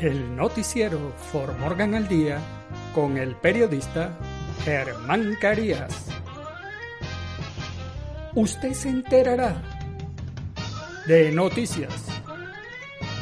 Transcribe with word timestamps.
El 0.00 0.36
noticiero 0.36 1.12
For 1.32 1.58
Morgan 1.58 1.96
al 1.96 2.06
Día 2.06 2.38
con 2.94 3.16
el 3.16 3.34
periodista 3.34 4.16
Germán 4.64 5.36
Carías. 5.40 6.06
Usted 8.32 8.74
se 8.74 8.90
enterará 8.90 9.60
de 11.08 11.32
noticias, 11.32 12.06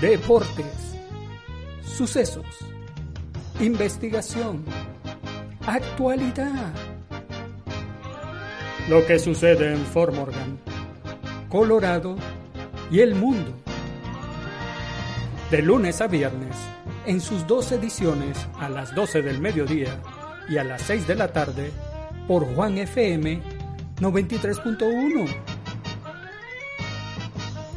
deportes, 0.03 0.99
sucesos, 1.83 2.45
investigación, 3.59 4.63
actualidad. 5.67 6.75
Lo 8.91 9.07
que 9.07 9.19
sucede 9.19 9.73
en 9.73 9.87
Fort 9.87 10.15
Morgan, 10.15 10.59
Colorado 11.49 12.17
y 12.91 13.01
el 13.01 13.15
mundo 13.15 13.55
de 15.51 15.63
lunes 15.63 16.01
a 16.01 16.09
viernes, 16.09 16.57
en 17.07 17.21
sus 17.21 17.47
dos 17.47 17.71
ediciones 17.71 18.47
a 18.59 18.69
las 18.69 18.95
12 18.95 19.23
del 19.23 19.41
mediodía 19.41 20.01
y 20.49 20.59
a 20.59 20.65
las 20.65 20.83
6 20.83 21.07
de 21.07 21.15
la 21.15 21.29
tarde, 21.29 21.71
por 22.27 22.45
Juan 22.55 22.79
FM 22.79 23.41
93.1. 24.01 25.27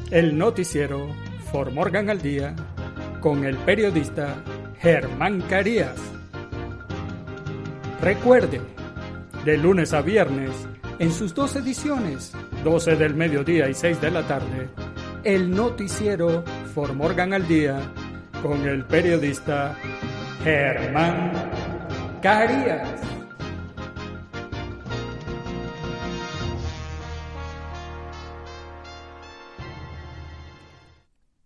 El 0.10 0.38
noticiero 0.38 1.08
For 1.52 1.72
Morgan 1.72 2.10
al 2.10 2.22
Día 2.22 2.56
con 3.22 3.46
el 3.46 3.58
periodista 3.58 4.44
Germán 4.80 5.42
Carías. 5.42 5.98
Recuerde, 8.02 8.62
de 9.46 9.58
lunes 9.58 9.94
a 9.94 10.02
viernes, 10.02 10.52
en 10.98 11.12
sus 11.12 11.36
dos 11.36 11.56
ediciones, 11.56 12.34
12 12.64 12.96
del 12.96 13.14
mediodía 13.14 13.70
y 13.70 13.74
6 13.76 14.02
de 14.02 14.12
la 14.12 14.28
tarde, 14.28 14.70
el 15.24 15.52
noticiero 15.52 16.44
For 16.74 16.94
Morgan 16.94 17.34
al 17.34 17.48
Día 17.48 17.82
con 18.42 18.66
el 18.68 18.86
periodista 18.86 19.78
Germán 20.44 21.32
Carías. 22.22 23.02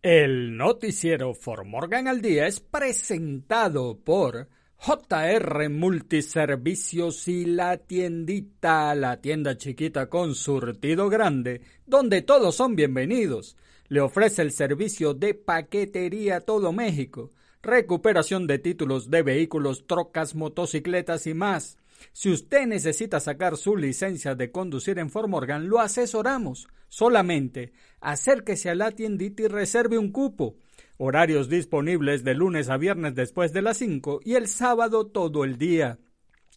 El 0.01 0.57
noticiero 0.57 1.33
For 1.33 1.65
Morgan 1.65 2.07
al 2.07 2.21
Día 2.21 2.45
es 2.45 2.59
presentado 2.59 3.97
por 4.03 4.49
JR 4.75 5.69
Multiservicios 5.69 7.27
y 7.29 7.45
la 7.45 7.77
tiendita, 7.77 8.93
la 8.95 9.21
tienda 9.21 9.57
chiquita 9.57 10.09
con 10.09 10.35
surtido 10.35 11.07
grande, 11.09 11.61
donde 11.85 12.21
todos 12.21 12.55
son 12.55 12.75
bienvenidos. 12.75 13.55
Le 13.93 14.01
ofrece 14.01 14.41
el 14.41 14.51
servicio 14.51 15.13
de 15.13 15.35
paquetería 15.35 16.39
todo 16.41 16.73
México, 16.73 17.29
recuperación 17.61 18.47
de 18.47 18.57
títulos 18.57 19.11
de 19.11 19.21
vehículos, 19.21 19.85
trocas, 19.85 20.33
motocicletas 20.33 21.27
y 21.27 21.35
más. 21.35 21.77
Si 22.11 22.31
usted 22.31 22.65
necesita 22.65 23.19
sacar 23.19 23.55
su 23.55 23.77
licencia 23.77 24.33
de 24.33 24.51
conducir 24.51 24.97
en 24.97 25.11
Fort 25.11 25.29
Morgan, 25.29 25.69
lo 25.69 25.79
asesoramos. 25.79 26.67
Solamente 26.89 27.71
acérquese 28.01 28.71
a 28.71 28.73
la 28.73 28.89
tiendita 28.89 29.43
y 29.43 29.47
reserve 29.47 29.99
un 29.99 30.11
cupo. 30.11 30.55
Horarios 30.97 31.47
disponibles 31.47 32.23
de 32.23 32.33
lunes 32.33 32.69
a 32.69 32.77
viernes 32.77 33.13
después 33.13 33.53
de 33.53 33.61
las 33.61 33.77
5 33.77 34.21
y 34.25 34.33
el 34.33 34.47
sábado 34.47 35.05
todo 35.05 35.43
el 35.43 35.59
día. 35.59 35.99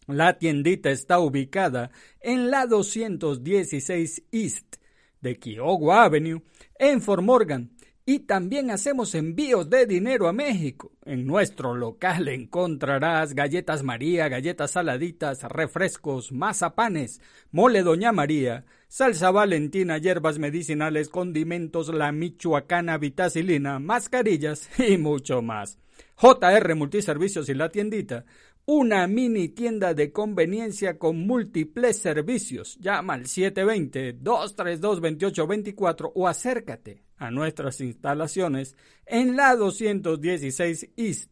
La 0.07 0.39
tiendita 0.39 0.89
está 0.89 1.19
ubicada 1.19 1.91
en 2.19 2.49
la 2.49 2.65
216 2.65 4.23
East 4.31 4.77
de 5.21 5.37
Kiowa 5.37 6.03
Avenue 6.03 6.41
en 6.79 7.01
Fort 7.01 7.23
Morgan. 7.23 7.71
Y 8.09 8.19
también 8.19 8.71
hacemos 8.71 9.13
envíos 9.15 9.69
de 9.69 9.85
dinero 9.85 10.29
a 10.29 10.33
México. 10.33 10.93
En 11.03 11.27
nuestro 11.27 11.75
local 11.75 12.29
encontrarás 12.29 13.35
galletas 13.35 13.83
María, 13.83 14.29
galletas 14.29 14.71
saladitas, 14.71 15.43
refrescos, 15.43 16.31
mazapanes, 16.31 17.19
mole 17.51 17.83
Doña 17.83 18.13
María, 18.13 18.63
salsa 18.87 19.29
valentina, 19.31 19.97
hierbas 19.97 20.39
medicinales, 20.39 21.09
condimentos, 21.09 21.93
la 21.93 22.13
michoacana 22.13 22.97
vitacilina, 22.97 23.79
mascarillas 23.79 24.69
y 24.79 24.97
mucho 24.97 25.41
más. 25.41 25.77
JR 26.15 26.75
Multiservicios 26.75 27.49
y 27.49 27.53
la 27.53 27.69
tiendita, 27.69 28.25
una 28.69 29.07
mini 29.07 29.47
tienda 29.47 29.93
de 29.93 30.11
conveniencia 30.11 30.99
con 30.99 31.25
múltiples 31.25 31.99
servicios. 31.99 32.77
Llama 32.81 33.13
al 33.13 33.23
720-232-2824 33.23 36.11
o 36.13 36.27
acércate 36.27 37.05
a 37.15 37.31
nuestras 37.31 37.79
instalaciones 37.79 38.75
en 39.05 39.37
la 39.37 39.55
216 39.55 40.89
East 40.97 41.31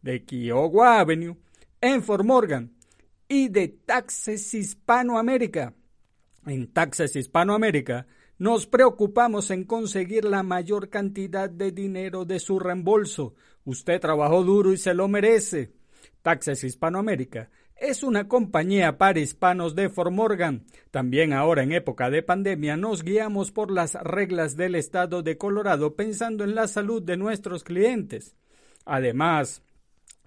de 0.00 0.24
Kiowa 0.24 1.00
Avenue 1.00 1.36
en 1.82 2.02
Fort 2.02 2.24
Morgan 2.24 2.72
y 3.28 3.50
de 3.50 3.68
Taxes 3.68 4.54
Hispanoamérica. 4.54 5.74
En 6.46 6.72
Taxes 6.72 7.14
Hispanoamérica 7.14 8.06
nos 8.38 8.66
preocupamos 8.66 9.50
en 9.50 9.64
conseguir 9.64 10.24
la 10.24 10.42
mayor 10.42 10.88
cantidad 10.88 11.50
de 11.50 11.72
dinero 11.72 12.24
de 12.24 12.40
su 12.40 12.58
reembolso. 12.58 13.34
Usted 13.64 14.00
trabajó 14.00 14.44
duro 14.44 14.72
y 14.72 14.78
se 14.78 14.94
lo 14.94 15.08
merece. 15.08 15.78
Taxes 16.22 16.64
Hispanoamérica 16.64 17.50
es 17.80 18.02
una 18.02 18.28
compañía 18.28 18.98
para 18.98 19.20
hispanos 19.20 19.74
de 19.74 19.88
Fort 19.88 20.12
Morgan. 20.12 20.66
También 20.90 21.32
ahora 21.32 21.62
en 21.62 21.72
época 21.72 22.10
de 22.10 22.22
pandemia 22.22 22.76
nos 22.76 23.02
guiamos 23.02 23.52
por 23.52 23.70
las 23.70 23.94
reglas 23.94 24.56
del 24.56 24.74
estado 24.74 25.22
de 25.22 25.38
Colorado 25.38 25.96
pensando 25.96 26.44
en 26.44 26.54
la 26.54 26.68
salud 26.68 27.02
de 27.02 27.16
nuestros 27.16 27.64
clientes. 27.64 28.36
Además, 28.84 29.62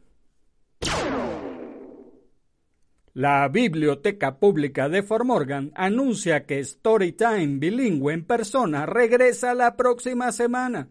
La 3.15 3.49
Biblioteca 3.49 4.39
Pública 4.39 4.89
de 4.89 5.03
Fort 5.03 5.25
Morgan 5.25 5.73
anuncia 5.75 6.47
que 6.47 6.63
Storytime 6.63 7.59
bilingüe 7.59 8.15
en 8.15 8.25
persona 8.25 8.87
regresa 8.87 9.53
la 9.55 9.77
próxima 9.77 10.31
semana. 10.31 10.89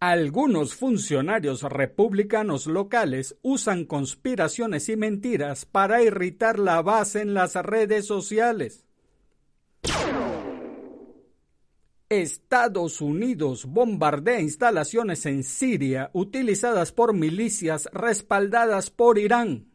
Algunos 0.00 0.74
funcionarios 0.74 1.62
republicanos 1.62 2.66
locales 2.66 3.36
usan 3.42 3.84
conspiraciones 3.84 4.88
y 4.90 4.96
mentiras 4.96 5.64
para 5.64 6.02
irritar 6.02 6.58
la 6.58 6.82
base 6.82 7.22
en 7.22 7.32
las 7.32 7.54
redes 7.54 8.06
sociales. 8.06 8.84
Estados 12.10 13.02
Unidos 13.02 13.66
bombardea 13.66 14.40
instalaciones 14.40 15.26
en 15.26 15.44
Siria 15.44 16.10
utilizadas 16.14 16.90
por 16.90 17.12
milicias 17.12 17.86
respaldadas 17.92 18.88
por 18.88 19.18
Irán. 19.18 19.66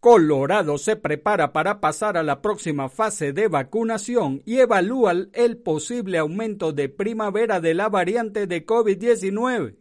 Colorado 0.00 0.78
se 0.78 0.96
prepara 0.96 1.52
para 1.52 1.80
pasar 1.80 2.16
a 2.16 2.22
la 2.24 2.42
próxima 2.42 2.88
fase 2.88 3.32
de 3.32 3.48
vacunación 3.48 4.42
y 4.44 4.58
evalúa 4.58 5.12
el 5.32 5.58
posible 5.58 6.18
aumento 6.18 6.72
de 6.72 6.88
primavera 6.88 7.60
de 7.60 7.74
la 7.74 7.88
variante 7.88 8.46
de 8.46 8.66
COVID-19. 8.66 9.76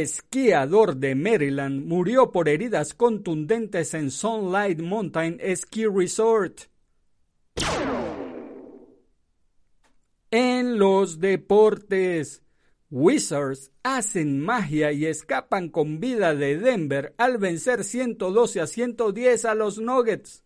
Esquiador 0.00 0.96
de 0.96 1.14
Maryland 1.14 1.86
murió 1.86 2.32
por 2.32 2.48
heridas 2.48 2.94
contundentes 2.94 3.94
en 3.94 4.10
Sunlight 4.10 4.80
Mountain 4.80 5.40
Ski 5.56 5.86
Resort. 5.86 6.62
En 10.30 10.78
los 10.78 11.20
deportes, 11.20 12.42
Wizards 12.90 13.72
hacen 13.82 14.40
magia 14.40 14.92
y 14.92 15.06
escapan 15.06 15.68
con 15.68 16.00
vida 16.00 16.34
de 16.34 16.58
Denver 16.58 17.14
al 17.18 17.38
vencer 17.38 17.82
112 17.82 18.60
a 18.60 18.66
110 18.66 19.44
a 19.44 19.54
los 19.54 19.78
Nuggets. 19.78 20.43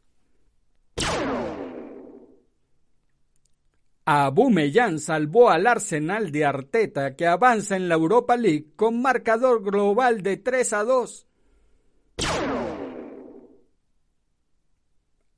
Abumeyan 4.11 5.01
salvó 5.01 5.51
al 5.51 5.67
Arsenal 5.67 6.33
de 6.33 6.47
Arteta 6.47 7.15
que 7.15 7.27
avanza 7.27 7.77
en 7.77 7.91
la 7.91 7.97
Europa 7.97 8.39
League 8.39 8.69
con 8.75 9.03
marcador 9.03 9.63
global 9.63 10.23
de 10.23 10.39
3 10.39 10.73
a 10.73 10.85
2. 10.85 11.27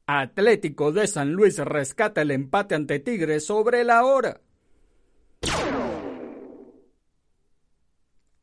Atlético 0.06 0.92
de 0.92 1.08
San 1.08 1.32
Luis 1.32 1.58
rescata 1.58 2.22
el 2.22 2.30
empate 2.30 2.76
ante 2.76 3.00
Tigres 3.00 3.44
sobre 3.44 3.82
la 3.82 4.04
hora. 4.04 4.40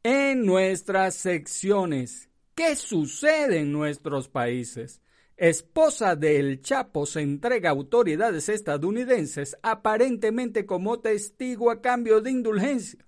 en 0.04 0.46
nuestras 0.46 1.16
secciones. 1.16 2.30
¿Qué 2.54 2.76
sucede 2.76 3.60
en 3.60 3.72
nuestros 3.72 4.28
países? 4.28 5.02
Esposa 5.38 6.16
del 6.16 6.62
Chapo 6.62 7.06
se 7.06 7.22
entrega 7.22 7.70
a 7.70 7.74
autoridades 7.74 8.50
estadounidenses 8.50 9.56
aparentemente 9.62 10.66
como 10.66 11.00
testigo 11.00 11.70
a 11.70 11.80
cambio 11.80 12.22
de 12.22 12.32
indulgencia. 12.32 13.06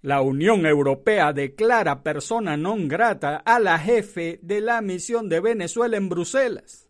La 0.00 0.22
Unión 0.22 0.64
Europea 0.64 1.34
declara 1.34 2.02
persona 2.02 2.56
non 2.56 2.88
grata 2.88 3.42
a 3.44 3.60
la 3.60 3.76
jefe 3.76 4.40
de 4.40 4.62
la 4.62 4.80
misión 4.80 5.28
de 5.28 5.40
Venezuela 5.40 5.98
en 5.98 6.08
Bruselas. 6.08 6.88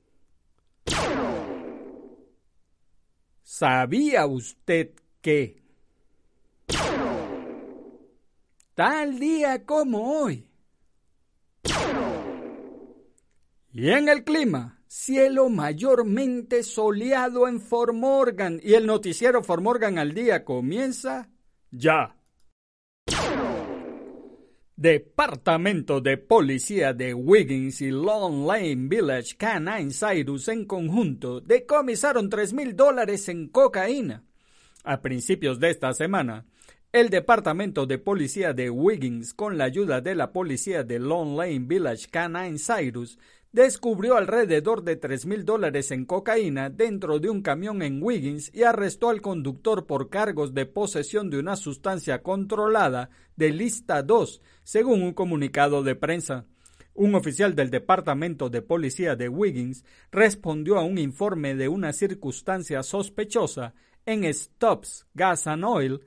¿Sabía 3.43 4.27
usted 4.27 4.95
que 5.21 5.63
tal 8.75 9.19
día 9.19 9.65
como 9.65 10.21
hoy. 10.21 10.47
Y 13.79 13.91
en 13.91 14.09
el 14.09 14.25
clima, 14.25 14.81
cielo 14.87 15.51
mayormente 15.51 16.63
soleado 16.63 17.47
en 17.47 17.61
Formorgan 17.61 18.59
y 18.63 18.73
el 18.73 18.87
noticiero 18.87 19.43
Formorgan 19.43 19.99
al 19.99 20.15
día 20.15 20.47
comienza 20.47 21.29
ya. 21.71 22.17
Departamento 24.77 26.01
de 26.01 26.17
Policía 26.17 26.95
de 26.95 27.13
Wiggins 27.13 27.83
y 27.83 27.91
Long 27.91 28.47
Lane 28.47 28.89
Village 28.89 29.37
Canine 29.37 29.91
Cyrus 29.93 30.49
en 30.49 30.65
conjunto 30.65 31.43
decomisaron 31.43 32.31
3 32.31 32.55
mil 32.55 32.75
dólares 32.75 33.29
en 33.29 33.49
cocaína. 33.49 34.25
A 34.85 35.03
principios 35.03 35.61
de 35.61 35.69
esta 35.69 35.93
semana, 35.93 36.47
el 36.93 37.11
Departamento 37.11 37.85
de 37.85 37.99
Policía 37.99 38.55
de 38.55 38.71
Wiggins, 38.71 39.35
con 39.35 39.59
la 39.59 39.65
ayuda 39.65 40.01
de 40.01 40.15
la 40.15 40.33
policía 40.33 40.83
de 40.83 40.99
Long 40.99 41.37
Lane 41.37 41.67
Village 41.67 42.07
Canine 42.11 42.57
Cyrus, 42.59 43.19
descubrió 43.57 44.19
alrededor 44.19 44.85
de 44.85 44.97
tres 44.97 45.25
mil 45.25 45.47
dólares 45.47 45.91
en 45.91 46.05
cocaína 46.05 46.69
dentro 46.69 47.19
de 47.21 47.31
un 47.31 47.41
camión 47.41 47.81
en 47.81 48.03
Wiggins 48.03 48.51
y 48.53 48.65
arrestó 48.65 49.09
al 49.09 49.23
conductor 49.23 49.87
por 49.87 50.11
cargos 50.11 50.53
de 50.53 50.67
posesión 50.67 51.31
de 51.31 51.39
una 51.39 51.57
sustancia 51.57 52.23
controlada 52.23 53.09
de 53.35 53.53
lista 53.53 54.03
2, 54.03 54.43
según 54.63 55.03
un 55.03 55.15
comunicado 55.15 55.83
de 55.83 55.95
prensa. 55.95 56.45
Un 56.93 57.15
oficial 57.15 57.55
del 57.55 57.71
Departamento 57.71 58.51
de 58.51 58.61
Policía 58.61 59.17
de 59.17 59.31
Wiggins 59.31 59.87
respondió 60.13 60.77
a 60.77 60.85
un 60.85 60.99
informe 60.99 61.55
de 61.55 61.69
una 61.69 61.95
circunstancia 61.95 62.83
sospechosa 62.83 63.73
en 64.05 64.31
Stops 64.35 65.07
Gas 65.15 65.47
and 65.47 65.65
Oil 65.65 66.03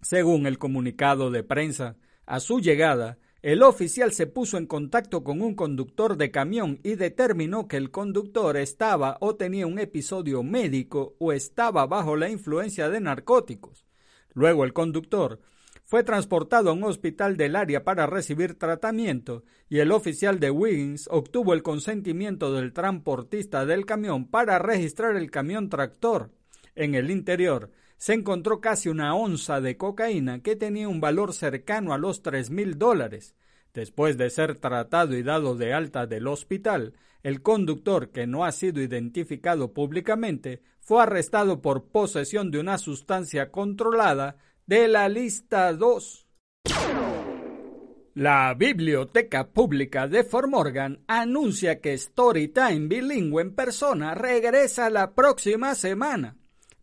según 0.00 0.46
el 0.46 0.58
comunicado 0.58 1.32
de 1.32 1.42
prensa, 1.42 1.96
a 2.24 2.38
su 2.38 2.60
llegada, 2.60 3.18
el 3.40 3.62
oficial 3.62 4.12
se 4.12 4.26
puso 4.26 4.58
en 4.58 4.66
contacto 4.66 5.22
con 5.22 5.42
un 5.42 5.54
conductor 5.54 6.16
de 6.16 6.32
camión 6.32 6.80
y 6.82 6.96
determinó 6.96 7.68
que 7.68 7.76
el 7.76 7.92
conductor 7.92 8.56
estaba 8.56 9.16
o 9.20 9.36
tenía 9.36 9.66
un 9.68 9.78
episodio 9.78 10.42
médico 10.42 11.14
o 11.20 11.32
estaba 11.32 11.86
bajo 11.86 12.16
la 12.16 12.30
influencia 12.30 12.88
de 12.88 13.00
narcóticos. 13.00 13.86
Luego 14.34 14.64
el 14.64 14.72
conductor 14.72 15.40
fue 15.84 16.02
transportado 16.02 16.70
a 16.70 16.72
un 16.72 16.82
hospital 16.82 17.36
del 17.36 17.54
área 17.54 17.84
para 17.84 18.06
recibir 18.06 18.58
tratamiento 18.58 19.44
y 19.68 19.78
el 19.78 19.92
oficial 19.92 20.40
de 20.40 20.50
Wiggins 20.50 21.08
obtuvo 21.10 21.54
el 21.54 21.62
consentimiento 21.62 22.52
del 22.52 22.72
transportista 22.72 23.64
del 23.64 23.86
camión 23.86 24.26
para 24.26 24.58
registrar 24.58 25.16
el 25.16 25.30
camión 25.30 25.68
tractor. 25.68 26.32
En 26.74 26.94
el 26.96 27.10
interior 27.10 27.70
se 27.98 28.14
encontró 28.14 28.60
casi 28.60 28.88
una 28.88 29.14
onza 29.14 29.60
de 29.60 29.76
cocaína 29.76 30.40
que 30.40 30.56
tenía 30.56 30.88
un 30.88 31.00
valor 31.00 31.34
cercano 31.34 31.92
a 31.92 31.98
los 31.98 32.22
tres 32.22 32.50
mil 32.50 32.78
dólares. 32.78 33.34
Después 33.74 34.16
de 34.16 34.30
ser 34.30 34.56
tratado 34.56 35.16
y 35.16 35.22
dado 35.22 35.56
de 35.56 35.74
alta 35.74 36.06
del 36.06 36.26
hospital, 36.28 36.94
el 37.22 37.42
conductor, 37.42 38.10
que 38.10 38.26
no 38.26 38.44
ha 38.44 38.52
sido 38.52 38.80
identificado 38.80 39.72
públicamente, 39.72 40.62
fue 40.80 41.02
arrestado 41.02 41.60
por 41.60 41.90
posesión 41.90 42.50
de 42.50 42.60
una 42.60 42.78
sustancia 42.78 43.50
controlada 43.50 44.36
de 44.66 44.88
la 44.88 45.08
lista 45.08 45.72
2. 45.72 46.26
La 48.14 48.54
Biblioteca 48.54 49.48
Pública 49.48 50.08
de 50.08 50.24
Fort 50.24 50.48
Morgan 50.48 51.04
anuncia 51.06 51.80
que 51.80 51.96
Storytime 51.96 52.88
bilingüe 52.88 53.42
en 53.42 53.54
persona 53.54 54.14
regresa 54.14 54.88
la 54.90 55.14
próxima 55.14 55.74
semana. 55.74 56.36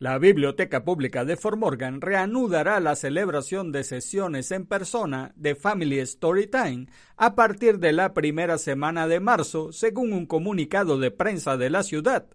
La 0.06 0.20
Biblioteca 0.20 0.86
Pública 0.86 1.26
de 1.26 1.36
Fort 1.36 1.58
Morgan 1.58 2.00
reanudará 2.00 2.80
la 2.80 2.96
celebración 2.96 3.72
de 3.72 3.84
sesiones 3.84 4.52
en 4.52 4.68
persona 4.68 5.34
de 5.36 5.56
Family 5.56 6.06
Storytime 6.06 6.86
a 7.18 7.34
partir 7.34 7.80
de 7.80 7.92
la 7.92 8.14
primera 8.14 8.60
semana 8.60 9.08
de 9.08 9.20
marzo, 9.20 9.72
según 9.74 10.14
un 10.14 10.28
comunicado 10.28 11.00
de 11.00 11.10
prensa 11.10 11.58
de 11.58 11.72
la 11.72 11.82
ciudad. 11.82 12.28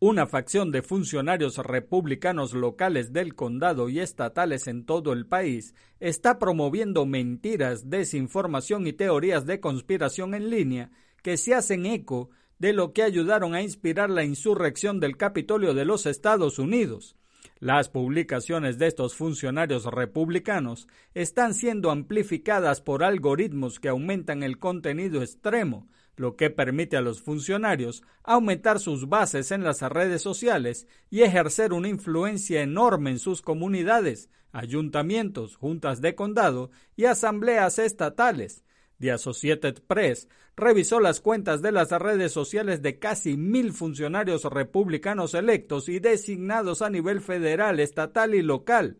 Una 0.05 0.27
facción 0.27 0.71
de 0.71 0.83
funcionarios 0.83 1.57
republicanos 1.57 2.53
locales 2.53 3.11
del 3.11 3.33
condado 3.33 3.89
y 3.89 3.99
estatales 3.99 4.67
en 4.67 4.85
todo 4.85 5.13
el 5.13 5.25
país 5.25 5.73
está 5.99 6.37
promoviendo 6.37 7.07
mentiras, 7.07 7.89
desinformación 7.89 8.85
y 8.85 8.93
teorías 8.93 9.47
de 9.47 9.59
conspiración 9.59 10.35
en 10.35 10.51
línea 10.51 10.91
que 11.23 11.37
se 11.37 11.55
hacen 11.55 11.87
eco 11.87 12.29
de 12.59 12.71
lo 12.71 12.93
que 12.93 13.01
ayudaron 13.01 13.55
a 13.55 13.63
inspirar 13.63 14.11
la 14.11 14.23
insurrección 14.23 14.99
del 14.99 15.17
Capitolio 15.17 15.73
de 15.73 15.85
los 15.85 16.05
Estados 16.05 16.59
Unidos. 16.59 17.15
Las 17.59 17.89
publicaciones 17.89 18.77
de 18.77 18.85
estos 18.85 19.15
funcionarios 19.15 19.85
republicanos 19.85 20.87
están 21.15 21.55
siendo 21.55 21.89
amplificadas 21.89 22.79
por 22.79 23.03
algoritmos 23.03 23.79
que 23.79 23.89
aumentan 23.89 24.43
el 24.43 24.59
contenido 24.59 25.23
extremo, 25.23 25.87
lo 26.15 26.35
que 26.35 26.49
permite 26.49 26.97
a 26.97 27.01
los 27.01 27.21
funcionarios 27.21 28.03
aumentar 28.23 28.79
sus 28.79 29.09
bases 29.09 29.51
en 29.51 29.63
las 29.63 29.81
redes 29.81 30.21
sociales 30.21 30.87
y 31.09 31.21
ejercer 31.21 31.73
una 31.73 31.89
influencia 31.89 32.61
enorme 32.61 33.11
en 33.11 33.19
sus 33.19 33.41
comunidades, 33.41 34.29
ayuntamientos, 34.51 35.57
juntas 35.57 36.01
de 36.01 36.15
condado 36.15 36.71
y 36.95 37.05
asambleas 37.05 37.79
estatales. 37.79 38.63
The 38.99 39.11
Associated 39.11 39.83
Press 39.87 40.29
revisó 40.55 41.01
las 41.01 41.19
cuentas 41.19 41.61
de 41.61 41.71
las 41.71 41.91
redes 41.91 42.31
sociales 42.31 42.81
de 42.81 42.97
casi 42.97 43.35
mil 43.35 43.73
funcionarios 43.73 44.45
republicanos 44.45 45.33
electos 45.33 45.89
y 45.89 45.99
designados 45.99 46.81
a 46.81 46.89
nivel 46.89 47.19
federal, 47.21 47.79
estatal 47.79 48.35
y 48.35 48.41
local. 48.41 48.97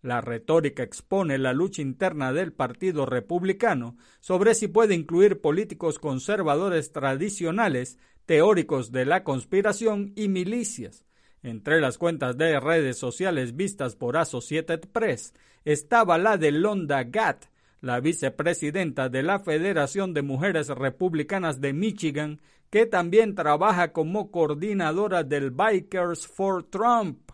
La 0.00 0.20
retórica 0.20 0.82
expone 0.82 1.38
la 1.38 1.52
lucha 1.52 1.82
interna 1.82 2.32
del 2.32 2.52
Partido 2.52 3.04
Republicano 3.04 3.96
sobre 4.20 4.54
si 4.54 4.68
puede 4.68 4.94
incluir 4.94 5.40
políticos 5.40 5.98
conservadores 5.98 6.92
tradicionales, 6.92 7.98
teóricos 8.24 8.92
de 8.92 9.06
la 9.06 9.24
conspiración 9.24 10.12
y 10.14 10.28
milicias. 10.28 11.04
Entre 11.42 11.80
las 11.80 11.98
cuentas 11.98 12.36
de 12.36 12.60
redes 12.60 12.98
sociales 12.98 13.56
vistas 13.56 13.96
por 13.96 14.16
Associated 14.16 14.80
Press 14.92 15.34
estaba 15.64 16.18
la 16.18 16.36
de 16.36 16.52
Londa 16.52 17.04
Gatt, 17.04 17.46
la 17.80 18.00
vicepresidenta 18.00 19.08
de 19.08 19.22
la 19.22 19.38
Federación 19.40 20.14
de 20.14 20.22
Mujeres 20.22 20.68
Republicanas 20.68 21.60
de 21.60 21.72
Michigan, 21.72 22.40
que 22.70 22.86
también 22.86 23.34
trabaja 23.34 23.92
como 23.92 24.30
coordinadora 24.30 25.24
del 25.24 25.50
Bikers 25.50 26.26
for 26.26 26.64
Trump. 26.64 27.30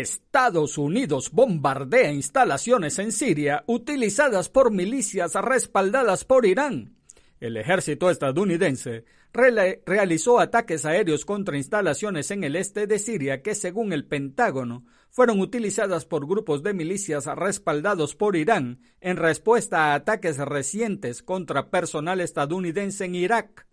Estados 0.00 0.78
Unidos 0.78 1.30
bombardea 1.32 2.12
instalaciones 2.12 2.98
en 2.98 3.12
Siria 3.12 3.62
utilizadas 3.66 4.48
por 4.48 4.70
milicias 4.70 5.34
respaldadas 5.34 6.24
por 6.24 6.46
Irán. 6.46 6.96
El 7.40 7.58
ejército 7.58 8.08
estadounidense 8.08 9.04
realizó 9.34 10.40
ataques 10.40 10.86
aéreos 10.86 11.24
contra 11.24 11.58
instalaciones 11.58 12.30
en 12.30 12.44
el 12.44 12.56
este 12.56 12.86
de 12.86 12.98
Siria 12.98 13.42
que, 13.42 13.54
según 13.54 13.92
el 13.92 14.06
Pentágono, 14.06 14.84
fueron 15.10 15.40
utilizadas 15.40 16.06
por 16.06 16.26
grupos 16.26 16.62
de 16.62 16.72
milicias 16.72 17.26
respaldados 17.26 18.14
por 18.14 18.36
Irán 18.36 18.80
en 19.00 19.18
respuesta 19.18 19.92
a 19.92 19.94
ataques 19.94 20.38
recientes 20.38 21.22
contra 21.22 21.70
personal 21.70 22.20
estadounidense 22.20 23.04
en 23.04 23.14
Irak. 23.14 23.66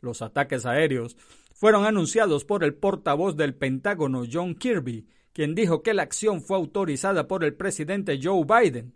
Los 0.00 0.20
ataques 0.20 0.66
aéreos 0.66 1.16
fueron 1.54 1.86
anunciados 1.86 2.44
por 2.44 2.62
el 2.62 2.74
portavoz 2.74 3.36
del 3.36 3.54
Pentágono 3.54 4.24
John 4.30 4.54
Kirby 4.54 5.06
quien 5.32 5.54
dijo 5.54 5.82
que 5.82 5.94
la 5.94 6.02
acción 6.02 6.42
fue 6.42 6.56
autorizada 6.56 7.28
por 7.28 7.44
el 7.44 7.54
presidente 7.54 8.18
Joe 8.22 8.44
Biden. 8.44 8.94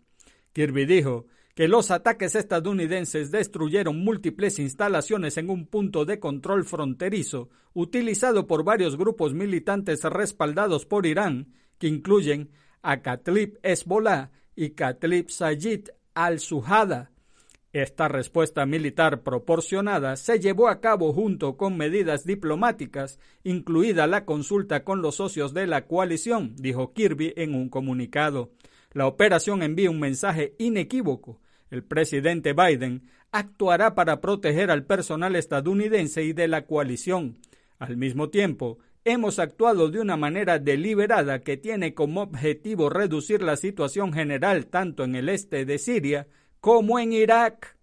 Kirby 0.53 0.85
dijo 0.85 1.27
que 1.55 1.67
los 1.67 1.89
ataques 1.89 2.35
estadounidenses 2.35 3.31
destruyeron 3.31 4.03
múltiples 4.03 4.59
instalaciones 4.59 5.37
en 5.37 5.49
un 5.49 5.65
punto 5.65 6.05
de 6.05 6.19
control 6.19 6.65
fronterizo 6.65 7.49
utilizado 7.73 8.47
por 8.47 8.63
varios 8.63 8.97
grupos 8.97 9.33
militantes 9.33 10.03
respaldados 10.03 10.85
por 10.85 11.05
Irán, 11.05 11.53
que 11.79 11.87
incluyen 11.87 12.51
a 12.81 13.01
Katlib 13.01 13.59
Hezbollah 13.63 14.31
y 14.55 14.71
Katlib 14.71 15.29
Sayid 15.29 15.89
al-Suhada, 16.13 17.11
esta 17.73 18.07
respuesta 18.07 18.65
militar 18.65 19.23
proporcionada 19.23 20.15
se 20.15 20.39
llevó 20.39 20.69
a 20.69 20.79
cabo 20.79 21.13
junto 21.13 21.57
con 21.57 21.77
medidas 21.77 22.25
diplomáticas, 22.25 23.19
incluida 23.43 24.07
la 24.07 24.25
consulta 24.25 24.83
con 24.83 25.01
los 25.01 25.15
socios 25.15 25.53
de 25.53 25.67
la 25.67 25.85
coalición, 25.85 26.55
dijo 26.55 26.93
Kirby 26.93 27.33
en 27.35 27.53
un 27.55 27.69
comunicado. 27.69 28.51
La 28.93 29.05
operación 29.05 29.63
envía 29.63 29.91
un 29.91 29.99
mensaje 29.99 30.55
inequívoco. 30.57 31.41
El 31.69 31.83
presidente 31.83 32.53
Biden 32.53 33.09
actuará 33.31 33.93
para 33.93 34.21
proteger 34.21 34.71
al 34.71 34.85
personal 34.85 35.35
estadounidense 35.35 36.23
y 36.23 36.31
de 36.31 36.47
la 36.47 36.65
coalición. 36.65 37.37
Al 37.79 37.97
mismo 37.97 38.29
tiempo, 38.29 38.79
hemos 39.03 39.39
actuado 39.39 39.89
de 39.89 39.99
una 39.99 40.15
manera 40.15 40.57
deliberada 40.57 41.41
que 41.41 41.57
tiene 41.57 41.93
como 41.93 42.21
objetivo 42.21 42.89
reducir 42.89 43.41
la 43.41 43.57
situación 43.57 44.13
general 44.13 44.67
tanto 44.67 45.03
en 45.03 45.15
el 45.15 45.29
este 45.29 45.65
de 45.65 45.77
Siria 45.77 46.27
como 46.59 46.99
en 46.99 47.13
Irak. 47.13 47.77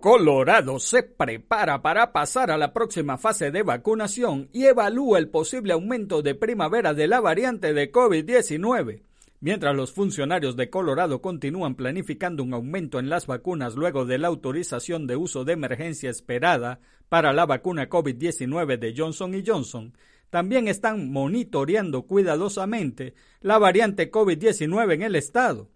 Colorado 0.00 0.80
se 0.80 1.04
prepara 1.04 1.80
para 1.80 2.12
pasar 2.12 2.50
a 2.50 2.56
la 2.56 2.72
próxima 2.72 3.18
fase 3.18 3.52
de 3.52 3.62
vacunación 3.62 4.48
y 4.52 4.64
evalúa 4.64 5.18
el 5.18 5.28
posible 5.28 5.74
aumento 5.74 6.22
de 6.22 6.34
primavera 6.34 6.92
de 6.92 7.06
la 7.06 7.20
variante 7.20 7.72
de 7.72 7.92
COVID-19. 7.92 9.02
Mientras 9.38 9.74
los 9.74 9.92
funcionarios 9.92 10.56
de 10.56 10.70
Colorado 10.70 11.20
continúan 11.20 11.74
planificando 11.74 12.44
un 12.44 12.54
aumento 12.54 13.00
en 13.00 13.08
las 13.08 13.26
vacunas 13.26 13.74
luego 13.74 14.04
de 14.04 14.18
la 14.18 14.28
autorización 14.28 15.08
de 15.08 15.16
uso 15.16 15.44
de 15.44 15.54
emergencia 15.54 16.10
esperada 16.10 16.80
para 17.08 17.32
la 17.32 17.44
vacuna 17.44 17.88
COVID-19 17.88 18.78
de 18.78 18.94
Johnson 18.96 19.34
Johnson, 19.44 19.94
también 20.30 20.68
están 20.68 21.10
monitoreando 21.10 22.02
cuidadosamente 22.06 23.14
la 23.40 23.58
variante 23.58 24.12
COVID-19 24.12 24.94
en 24.94 25.02
el 25.02 25.16
estado. 25.16 25.71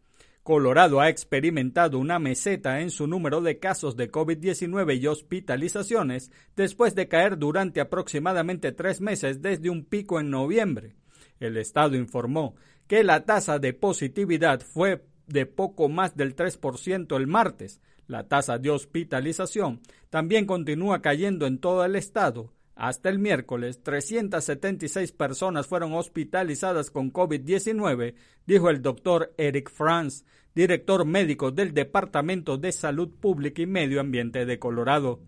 Colorado 0.47 1.01
ha 1.01 1.09
experimentado 1.09 1.99
una 1.99 2.21
meseta 2.21 2.81
en 2.81 2.93
su 2.93 3.09
número 3.09 3.41
de 3.41 3.59
casos 3.59 3.97
de 3.97 4.13
COVID-19 4.13 4.97
y 5.01 5.09
hospitalizaciones 5.09 6.31
después 6.55 6.95
de 6.95 7.09
caer 7.09 7.37
durante 7.37 7.81
aproximadamente 7.81 8.71
tres 8.71 9.01
meses 9.01 9.43
desde 9.43 9.71
un 9.71 9.85
pico 9.85 10.21
en 10.21 10.31
noviembre. 10.31 10.95
El 11.41 11.57
Estado 11.57 11.97
informó 11.97 12.55
que 12.87 13.03
la 13.03 13.25
tasa 13.25 13.59
de 13.59 13.73
positividad 13.73 14.61
fue 14.61 15.05
de 15.27 15.47
poco 15.47 15.89
más 15.89 16.17
del 16.17 16.37
3% 16.37 17.17
el 17.17 17.27
martes. 17.27 17.81
La 18.07 18.29
tasa 18.29 18.57
de 18.57 18.71
hospitalización 18.71 19.81
también 20.11 20.47
continúa 20.47 21.03
cayendo 21.03 21.49
en 21.49 21.59
todo 21.59 21.85
el 21.85 21.97
Estado. 21.97 22.53
Hasta 22.77 23.09
el 23.09 23.19
miércoles, 23.19 23.83
376 23.83 25.11
personas 25.13 25.67
fueron 25.67 25.95
hospitalizadas 25.95 26.91
con 26.91 27.11
COVID-19, 27.11 28.15
dijo 28.47 28.69
el 28.69 28.83
doctor 28.83 29.33
Eric 29.39 29.71
Franz, 29.71 30.27
director 30.55 31.07
médico 31.07 31.51
del 31.51 31.73
Departamento 31.73 32.59
de 32.59 32.73
Salud 32.73 33.09
Pública 33.19 33.63
y 33.63 33.67
Medio 33.67 33.99
Ambiente 33.99 34.45
de 34.45 34.59
Colorado. 34.59 35.21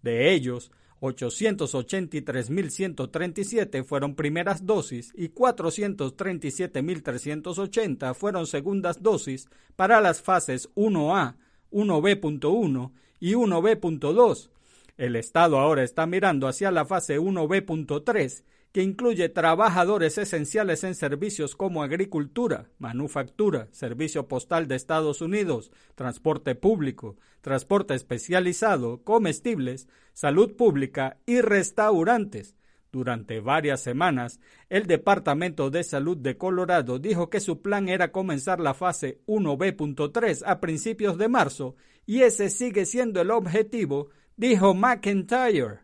De 0.00 0.32
ellos, 0.32 0.70
883.137 1.02 3.84
fueron 3.84 4.14
primeras 4.14 4.64
dosis 4.64 5.12
y 5.16 5.30
437.380 5.30 8.14
fueron 8.14 8.46
segundas 8.46 9.02
dosis 9.02 9.48
para 9.74 10.00
las 10.00 10.22
fases 10.22 10.70
1A, 10.76 11.34
1B.1 11.72 12.92
y 13.18 13.34
1B.2. 13.34 14.50
El 14.96 15.16
Estado 15.16 15.58
ahora 15.58 15.82
está 15.82 16.06
mirando 16.06 16.46
hacia 16.46 16.70
la 16.70 16.84
fase 16.84 17.18
1B.3 17.18 18.44
que 18.72 18.82
incluye 18.82 19.28
trabajadores 19.28 20.16
esenciales 20.16 20.82
en 20.82 20.94
servicios 20.94 21.54
como 21.54 21.82
agricultura, 21.82 22.70
manufactura, 22.78 23.68
servicio 23.70 24.28
postal 24.28 24.66
de 24.66 24.76
Estados 24.76 25.20
Unidos, 25.20 25.70
transporte 25.94 26.54
público, 26.54 27.16
transporte 27.42 27.94
especializado, 27.94 29.02
comestibles, 29.04 29.88
salud 30.14 30.56
pública 30.56 31.18
y 31.26 31.42
restaurantes. 31.42 32.56
Durante 32.90 33.40
varias 33.40 33.80
semanas, 33.80 34.38
el 34.68 34.86
Departamento 34.86 35.70
de 35.70 35.82
Salud 35.82 36.16
de 36.16 36.36
Colorado 36.36 36.98
dijo 36.98 37.30
que 37.30 37.40
su 37.40 37.62
plan 37.62 37.88
era 37.88 38.12
comenzar 38.12 38.60
la 38.60 38.74
fase 38.74 39.20
1B.3 39.26 40.42
a 40.46 40.60
principios 40.60 41.16
de 41.16 41.28
marzo 41.28 41.74
y 42.04 42.22
ese 42.22 42.50
sigue 42.50 42.84
siendo 42.84 43.20
el 43.20 43.30
objetivo, 43.30 44.08
dijo 44.36 44.74
McIntyre. 44.74 45.80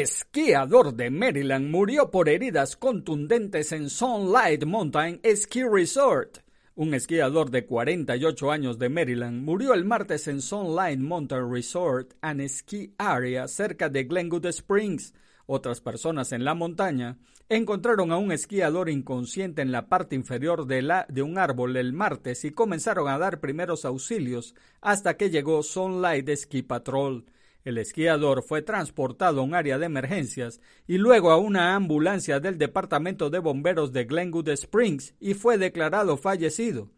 Esquiador 0.00 0.94
de 0.94 1.08
Maryland 1.08 1.70
murió 1.70 2.10
por 2.10 2.28
heridas 2.28 2.74
contundentes 2.74 3.70
en 3.70 3.88
Sunlight 3.88 4.64
Mountain 4.64 5.20
Ski 5.36 5.62
Resort. 5.62 6.38
Un 6.74 6.94
esquiador 6.94 7.52
de 7.52 7.64
48 7.64 8.50
años 8.50 8.80
de 8.80 8.88
Maryland 8.88 9.44
murió 9.44 9.72
el 9.72 9.84
martes 9.84 10.26
en 10.26 10.42
Sunlight 10.42 10.98
Mountain 10.98 11.48
Resort 11.48 12.14
and 12.22 12.44
Ski 12.48 12.92
Area 12.98 13.46
cerca 13.46 13.88
de 13.88 14.02
Glenwood 14.02 14.46
Springs. 14.46 15.14
Otras 15.46 15.80
personas 15.80 16.32
en 16.32 16.44
la 16.44 16.54
montaña 16.54 17.16
encontraron 17.48 18.10
a 18.10 18.16
un 18.16 18.32
esquiador 18.32 18.90
inconsciente 18.90 19.62
en 19.62 19.70
la 19.70 19.88
parte 19.88 20.16
inferior 20.16 20.66
de, 20.66 20.82
la, 20.82 21.06
de 21.08 21.22
un 21.22 21.38
árbol 21.38 21.76
el 21.76 21.92
martes 21.92 22.44
y 22.44 22.50
comenzaron 22.50 23.06
a 23.06 23.16
dar 23.16 23.38
primeros 23.38 23.84
auxilios 23.84 24.56
hasta 24.80 25.16
que 25.16 25.30
llegó 25.30 25.62
Sunlight 25.62 26.28
Ski 26.34 26.62
Patrol. 26.62 27.26
El 27.64 27.78
esquiador 27.78 28.42
fue 28.42 28.60
transportado 28.60 29.40
a 29.40 29.44
un 29.44 29.54
área 29.54 29.78
de 29.78 29.86
emergencias 29.86 30.60
y 30.86 30.98
luego 30.98 31.30
a 31.30 31.38
una 31.38 31.74
ambulancia 31.74 32.38
del 32.38 32.58
Departamento 32.58 33.30
de 33.30 33.38
Bomberos 33.38 33.90
de 33.92 34.04
Glenwood 34.04 34.50
Springs 34.50 35.14
y 35.18 35.32
fue 35.32 35.56
declarado 35.56 36.18
fallecido. 36.18 36.90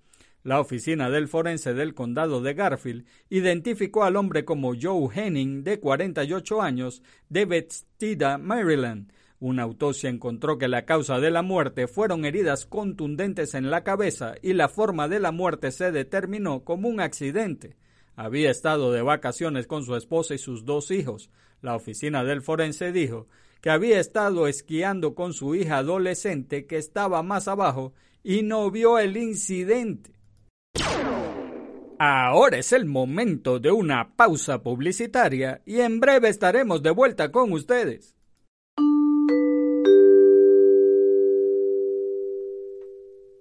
La 0.42 0.60
oficina 0.60 1.08
del 1.08 1.28
forense 1.28 1.72
del 1.72 1.94
condado 1.94 2.40
de 2.40 2.54
Garfield 2.54 3.06
identificó 3.30 4.02
al 4.02 4.16
hombre 4.16 4.44
como 4.44 4.74
Joe 4.80 5.08
Henning, 5.14 5.62
de 5.62 5.78
48 5.78 6.62
años, 6.62 7.02
de 7.28 7.44
Bethesda, 7.44 8.36
Maryland. 8.38 9.12
Una 9.38 9.64
autopsia 9.64 10.10
encontró 10.10 10.58
que 10.58 10.66
la 10.66 10.84
causa 10.84 11.20
de 11.20 11.30
la 11.30 11.42
muerte 11.42 11.86
fueron 11.86 12.24
heridas 12.24 12.66
contundentes 12.66 13.54
en 13.54 13.70
la 13.70 13.84
cabeza 13.84 14.34
y 14.42 14.52
la 14.52 14.68
forma 14.68 15.08
de 15.08 15.20
la 15.20 15.30
muerte 15.30 15.70
se 15.70 15.92
determinó 15.92 16.64
como 16.64 16.88
un 16.88 17.00
accidente. 17.00 17.76
Había 18.16 18.50
estado 18.50 18.92
de 18.92 19.02
vacaciones 19.02 19.66
con 19.66 19.84
su 19.84 19.94
esposa 19.94 20.34
y 20.34 20.38
sus 20.38 20.64
dos 20.64 20.90
hijos. 20.90 21.30
La 21.60 21.76
oficina 21.76 22.24
del 22.24 22.40
forense 22.40 22.90
dijo 22.90 23.28
que 23.60 23.68
había 23.68 24.00
estado 24.00 24.48
esquiando 24.48 25.14
con 25.14 25.34
su 25.34 25.54
hija 25.54 25.78
adolescente 25.78 26.66
que 26.66 26.78
estaba 26.78 27.22
más 27.22 27.46
abajo 27.46 27.92
y 28.22 28.42
no 28.42 28.70
vio 28.70 28.98
el 28.98 29.18
incidente. 29.18 30.12
Ahora 31.98 32.58
es 32.58 32.72
el 32.72 32.86
momento 32.86 33.58
de 33.58 33.70
una 33.70 34.16
pausa 34.16 34.62
publicitaria 34.62 35.60
y 35.66 35.80
en 35.80 36.00
breve 36.00 36.30
estaremos 36.30 36.82
de 36.82 36.90
vuelta 36.90 37.30
con 37.30 37.52
ustedes. 37.52 38.14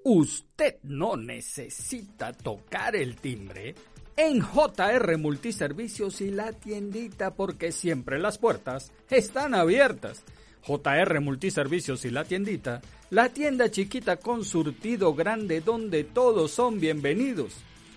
Usted 0.04 0.76
no 0.84 1.18
necesita 1.18 2.32
tocar 2.32 2.96
el 2.96 3.16
timbre 3.16 3.74
en 4.18 4.40
JR 4.40 5.18
Multiservicios 5.18 6.22
y 6.22 6.32
la 6.32 6.54
tiendita 6.54 7.34
porque 7.36 7.72
siempre 7.72 8.18
las 8.18 8.38
puertas 8.38 8.92
están 9.10 9.54
abiertas. 9.54 10.24
JR 10.66 11.20
Multiservicios 11.20 12.06
y 12.06 12.12
la 12.12 12.24
tiendita, 12.24 12.82
la 13.10 13.30
tienda 13.30 13.70
chiquita 13.70 14.18
con 14.18 14.46
surtido 14.46 15.14
grande 15.14 15.62
donde 15.62 16.04
todos 16.06 16.52
son 16.52 16.80
bienvenidos. 16.80 17.54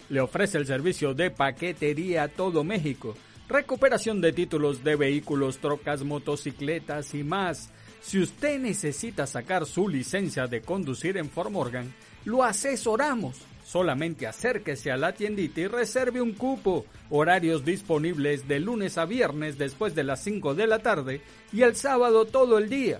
Le 0.08 0.20
ofrece 0.20 0.58
el 0.58 0.66
servicio 0.66 1.14
de 1.14 1.30
paquetería 1.30 2.24
a 2.24 2.28
todo 2.28 2.64
México, 2.64 3.14
recuperación 3.48 4.20
de 4.20 4.32
títulos 4.32 4.82
de 4.82 4.96
vehículos, 4.96 5.58
trocas, 5.58 6.02
motocicletas 6.02 7.14
y 7.14 7.22
más. 7.22 7.70
Si 8.00 8.18
usted 8.18 8.58
necesita 8.58 9.26
sacar 9.26 9.66
su 9.66 9.88
licencia 9.88 10.46
de 10.46 10.62
conducir 10.62 11.16
en 11.16 11.30
Fort 11.30 11.50
Morgan, 11.50 11.94
lo 12.24 12.42
asesoramos 12.42 13.36
Solamente 13.68 14.26
acérquese 14.26 14.90
a 14.90 14.96
la 14.96 15.12
tiendita 15.12 15.60
y 15.60 15.66
reserve 15.66 16.22
un 16.22 16.32
cupo. 16.32 16.86
Horarios 17.10 17.66
disponibles 17.66 18.48
de 18.48 18.60
lunes 18.60 18.96
a 18.96 19.04
viernes 19.04 19.58
después 19.58 19.94
de 19.94 20.04
las 20.04 20.24
5 20.24 20.54
de 20.54 20.66
la 20.66 20.78
tarde 20.78 21.20
y 21.52 21.60
el 21.60 21.76
sábado 21.76 22.24
todo 22.24 22.56
el 22.56 22.70
día. 22.70 22.98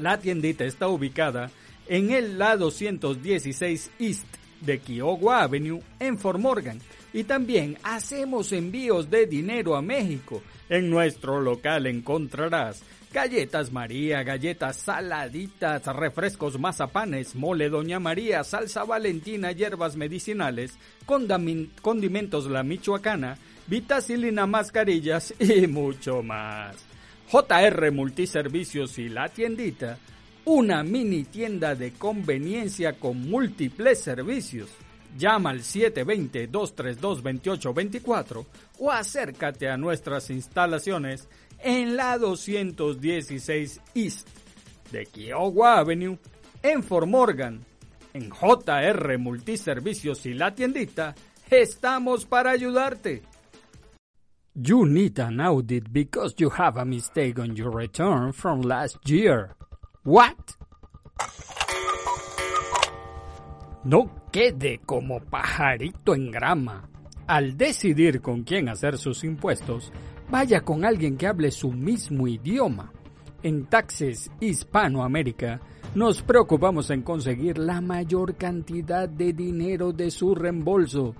La 0.00 0.18
tiendita 0.18 0.64
está 0.64 0.88
ubicada 0.88 1.50
en 1.88 2.10
el 2.10 2.38
la 2.38 2.56
216 2.56 3.90
East 3.98 4.24
de 4.62 4.78
Kiowa 4.78 5.42
Avenue 5.42 5.82
en 6.00 6.16
Fort 6.16 6.40
Morgan 6.40 6.78
y 7.12 7.24
también 7.24 7.76
hacemos 7.82 8.50
envíos 8.52 9.10
de 9.10 9.26
dinero 9.26 9.76
a 9.76 9.82
México. 9.82 10.42
En 10.70 10.88
nuestro 10.88 11.38
local 11.38 11.86
encontrarás 11.86 12.82
Galletas 13.12 13.70
María, 13.70 14.22
galletas 14.22 14.76
saladitas, 14.76 15.84
refrescos 15.94 16.58
mazapanes, 16.58 17.34
mole 17.34 17.68
Doña 17.68 18.00
María, 18.00 18.42
salsa 18.42 18.84
valentina, 18.84 19.52
hierbas 19.52 19.96
medicinales, 19.96 20.78
condimentos 21.04 22.46
la 22.46 22.62
michoacana, 22.62 23.36
vitacilina, 23.66 24.46
mascarillas 24.46 25.34
y 25.38 25.66
mucho 25.66 26.22
más. 26.22 26.74
JR 27.30 27.92
Multiservicios 27.92 28.98
y 28.98 29.10
la 29.10 29.28
tiendita, 29.28 29.98
una 30.46 30.82
mini 30.82 31.24
tienda 31.24 31.74
de 31.74 31.92
conveniencia 31.92 32.94
con 32.94 33.28
múltiples 33.28 34.00
servicios. 34.00 34.70
Llama 35.18 35.50
al 35.50 35.60
720-232-2824 35.60 38.46
o 38.78 38.90
acércate 38.90 39.68
a 39.68 39.76
nuestras 39.76 40.30
instalaciones 40.30 41.28
en 41.62 41.96
la 41.96 42.18
216 42.18 43.80
East 43.94 44.28
de 44.90 45.06
Kiowa 45.06 45.78
Avenue 45.78 46.18
en 46.62 46.82
Fort 46.82 47.06
Morgan. 47.06 47.64
En 48.14 48.30
JR 48.30 49.18
Multiservicios 49.18 50.26
y 50.26 50.34
la 50.34 50.54
tiendita, 50.54 51.14
estamos 51.50 52.26
para 52.26 52.50
ayudarte. 52.50 53.22
You 54.54 54.84
need 54.84 55.18
an 55.18 55.40
audit 55.40 55.90
because 55.90 56.34
you 56.36 56.50
have 56.50 56.78
a 56.78 56.84
mistake 56.84 57.38
on 57.38 57.56
your 57.56 57.70
return 57.74 58.34
from 58.34 58.60
last 58.60 58.98
year. 59.08 59.56
What? 60.04 60.36
No 63.84 64.10
quede 64.30 64.80
como 64.84 65.20
pajarito 65.20 66.14
en 66.14 66.30
grama. 66.30 66.88
Al 67.26 67.56
decidir 67.56 68.20
con 68.20 68.42
quién 68.42 68.68
hacer 68.68 68.98
sus 68.98 69.24
impuestos, 69.24 69.90
vaya 70.32 70.62
con 70.62 70.82
alguien 70.86 71.18
que 71.18 71.26
hable 71.26 71.50
su 71.50 71.70
mismo 71.70 72.26
idioma. 72.26 72.90
En 73.42 73.66
Taxes 73.66 74.30
Hispanoamérica 74.40 75.60
nos 75.94 76.22
preocupamos 76.22 76.88
en 76.88 77.02
conseguir 77.02 77.58
la 77.58 77.82
mayor 77.82 78.36
cantidad 78.36 79.06
de 79.06 79.34
dinero 79.34 79.92
de 79.92 80.10
su 80.10 80.34
reembolso. 80.34 81.14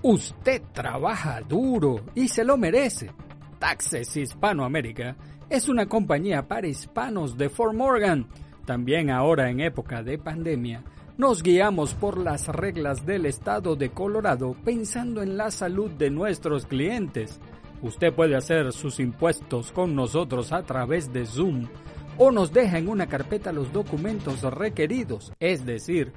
Usted 0.00 0.62
trabaja 0.72 1.42
duro 1.42 2.06
y 2.14 2.28
se 2.28 2.42
lo 2.42 2.56
merece. 2.56 3.10
Taxes 3.58 4.16
Hispanoamérica 4.16 5.14
es 5.50 5.68
una 5.68 5.84
compañía 5.86 6.48
para 6.48 6.68
hispanos 6.68 7.36
de 7.36 7.50
Fort 7.50 7.74
Morgan. 7.74 8.28
También 8.64 9.10
ahora 9.10 9.50
en 9.50 9.60
época 9.60 10.02
de 10.02 10.16
pandemia, 10.16 10.84
nos 11.18 11.42
guiamos 11.42 11.94
por 11.94 12.16
las 12.16 12.46
reglas 12.46 13.04
del 13.04 13.26
estado 13.26 13.74
de 13.76 13.90
Colorado 13.90 14.54
pensando 14.64 15.20
en 15.20 15.36
la 15.36 15.50
salud 15.50 15.90
de 15.90 16.10
nuestros 16.10 16.64
clientes. 16.64 17.40
Usted 17.82 18.12
puede 18.12 18.34
hacer 18.34 18.72
sus 18.72 18.98
impuestos 18.98 19.70
con 19.70 19.94
nosotros 19.94 20.50
a 20.52 20.62
través 20.62 21.12
de 21.12 21.26
Zoom 21.26 21.68
o 22.16 22.32
nos 22.32 22.52
deja 22.52 22.78
en 22.78 22.88
una 22.88 23.06
carpeta 23.06 23.52
los 23.52 23.72
documentos 23.72 24.42
requeridos, 24.42 25.32
es 25.38 25.64
decir, 25.64 26.12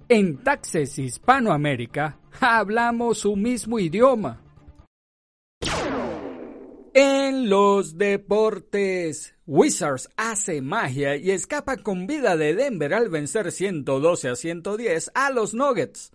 En 0.09 0.37
Taxes 0.39 0.99
Hispanoamérica 0.99 2.19
hablamos 2.41 3.19
su 3.19 3.37
mismo 3.37 3.79
idioma. 3.79 4.41
En 6.99 7.51
los 7.51 7.99
deportes, 7.99 9.35
Wizards 9.47 10.09
hace 10.17 10.63
magia 10.63 11.15
y 11.17 11.31
escapa 11.31 11.77
con 11.77 12.07
vida 12.07 12.39
de 12.39 12.55
Denver 12.55 12.95
al 12.95 13.11
vencer 13.11 13.53
112 13.53 14.31
a 14.31 14.35
110 14.35 15.11
a 15.15 15.29
los 15.29 15.53
Nuggets. 15.53 16.11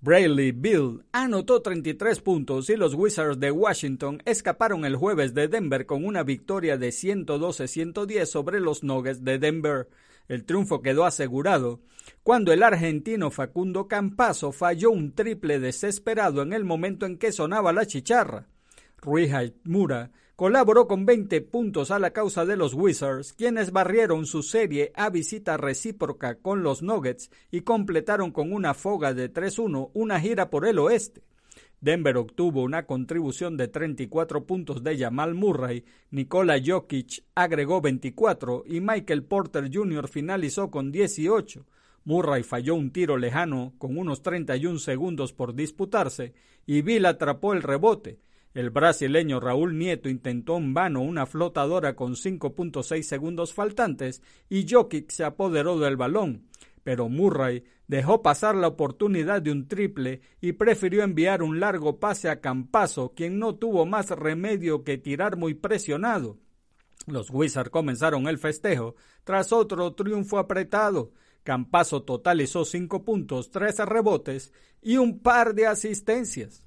Brayley 0.00 0.52
Bill 0.52 1.02
anotó 1.10 1.62
33 1.62 2.20
puntos 2.20 2.70
y 2.70 2.76
los 2.76 2.94
Wizards 2.94 3.40
de 3.40 3.50
Washington 3.50 4.22
escaparon 4.24 4.84
el 4.84 4.94
jueves 4.94 5.34
de 5.34 5.48
Denver 5.48 5.84
con 5.84 6.04
una 6.04 6.22
victoria 6.22 6.76
de 6.76 6.90
112-110 6.90 8.26
sobre 8.26 8.60
los 8.60 8.84
Nuggets 8.84 9.24
de 9.24 9.40
Denver. 9.40 9.88
El 10.28 10.44
triunfo 10.44 10.80
quedó 10.80 11.06
asegurado 11.06 11.80
cuando 12.22 12.52
el 12.52 12.62
argentino 12.62 13.32
Facundo 13.32 13.88
Campazo 13.88 14.52
falló 14.52 14.92
un 14.92 15.12
triple 15.12 15.58
desesperado 15.58 16.42
en 16.42 16.52
el 16.52 16.64
momento 16.64 17.04
en 17.04 17.18
que 17.18 17.32
sonaba 17.32 17.72
la 17.72 17.84
chicharra. 17.84 18.46
Rui 19.02 19.28
Mura 19.64 20.12
colaboró 20.40 20.88
con 20.88 21.04
20 21.04 21.42
puntos 21.42 21.90
a 21.90 21.98
la 21.98 22.14
causa 22.14 22.46
de 22.46 22.56
los 22.56 22.72
Wizards, 22.72 23.34
quienes 23.34 23.72
barrieron 23.72 24.24
su 24.24 24.42
serie 24.42 24.90
a 24.94 25.10
visita 25.10 25.58
recíproca 25.58 26.36
con 26.36 26.62
los 26.62 26.80
Nuggets 26.80 27.30
y 27.50 27.60
completaron 27.60 28.30
con 28.30 28.50
una 28.50 28.72
foga 28.72 29.12
de 29.12 29.30
3-1 29.30 29.90
una 29.92 30.18
gira 30.18 30.48
por 30.48 30.66
el 30.66 30.78
oeste. 30.78 31.20
Denver 31.82 32.16
obtuvo 32.16 32.62
una 32.62 32.86
contribución 32.86 33.58
de 33.58 33.68
34 33.68 34.46
puntos 34.46 34.82
de 34.82 34.96
Jamal 34.96 35.34
Murray, 35.34 35.84
Nikola 36.10 36.58
Jokic 36.58 37.22
agregó 37.34 37.82
24 37.82 38.64
y 38.64 38.80
Michael 38.80 39.24
Porter 39.24 39.68
Jr. 39.70 40.08
finalizó 40.08 40.70
con 40.70 40.90
18. 40.90 41.66
Murray 42.04 42.44
falló 42.44 42.76
un 42.76 42.92
tiro 42.92 43.18
lejano 43.18 43.74
con 43.76 43.98
unos 43.98 44.22
31 44.22 44.78
segundos 44.78 45.34
por 45.34 45.54
disputarse 45.54 46.32
y 46.64 46.80
Bill 46.80 47.04
atrapó 47.04 47.52
el 47.52 47.62
rebote. 47.62 48.20
El 48.54 48.70
brasileño 48.70 49.40
Raúl 49.40 49.78
Nieto 49.78 50.08
intentó 50.08 50.56
en 50.56 50.74
vano 50.74 51.02
una 51.02 51.26
flotadora 51.26 51.94
con 51.94 52.14
5.6 52.14 53.02
segundos 53.02 53.54
faltantes 53.54 54.22
y 54.48 54.66
Jokic 54.68 55.10
se 55.10 55.24
apoderó 55.24 55.78
del 55.78 55.96
balón 55.96 56.50
pero 56.82 57.08
Murray 57.08 57.64
dejó 57.86 58.22
pasar 58.22 58.54
la 58.54 58.68
oportunidad 58.68 59.42
de 59.42 59.52
un 59.52 59.68
triple 59.68 60.20
y 60.40 60.52
prefirió 60.52 61.02
enviar 61.02 61.42
un 61.42 61.60
largo 61.60 61.98
pase 61.98 62.28
a 62.28 62.40
Campaso, 62.40 63.12
quien 63.14 63.38
no 63.38 63.56
tuvo 63.56 63.86
más 63.86 64.10
remedio 64.10 64.84
que 64.84 64.98
tirar 64.98 65.36
muy 65.36 65.54
presionado. 65.54 66.38
Los 67.06 67.30
Wizards 67.30 67.70
comenzaron 67.70 68.28
el 68.28 68.38
festejo 68.38 68.94
tras 69.24 69.52
otro 69.52 69.94
triunfo 69.94 70.38
apretado. 70.38 71.12
Campaso 71.42 72.02
totalizó 72.02 72.64
cinco 72.64 73.04
puntos, 73.04 73.50
tres 73.50 73.78
rebotes 73.78 74.52
y 74.82 74.98
un 74.98 75.20
par 75.20 75.54
de 75.54 75.66
asistencias. 75.66 76.62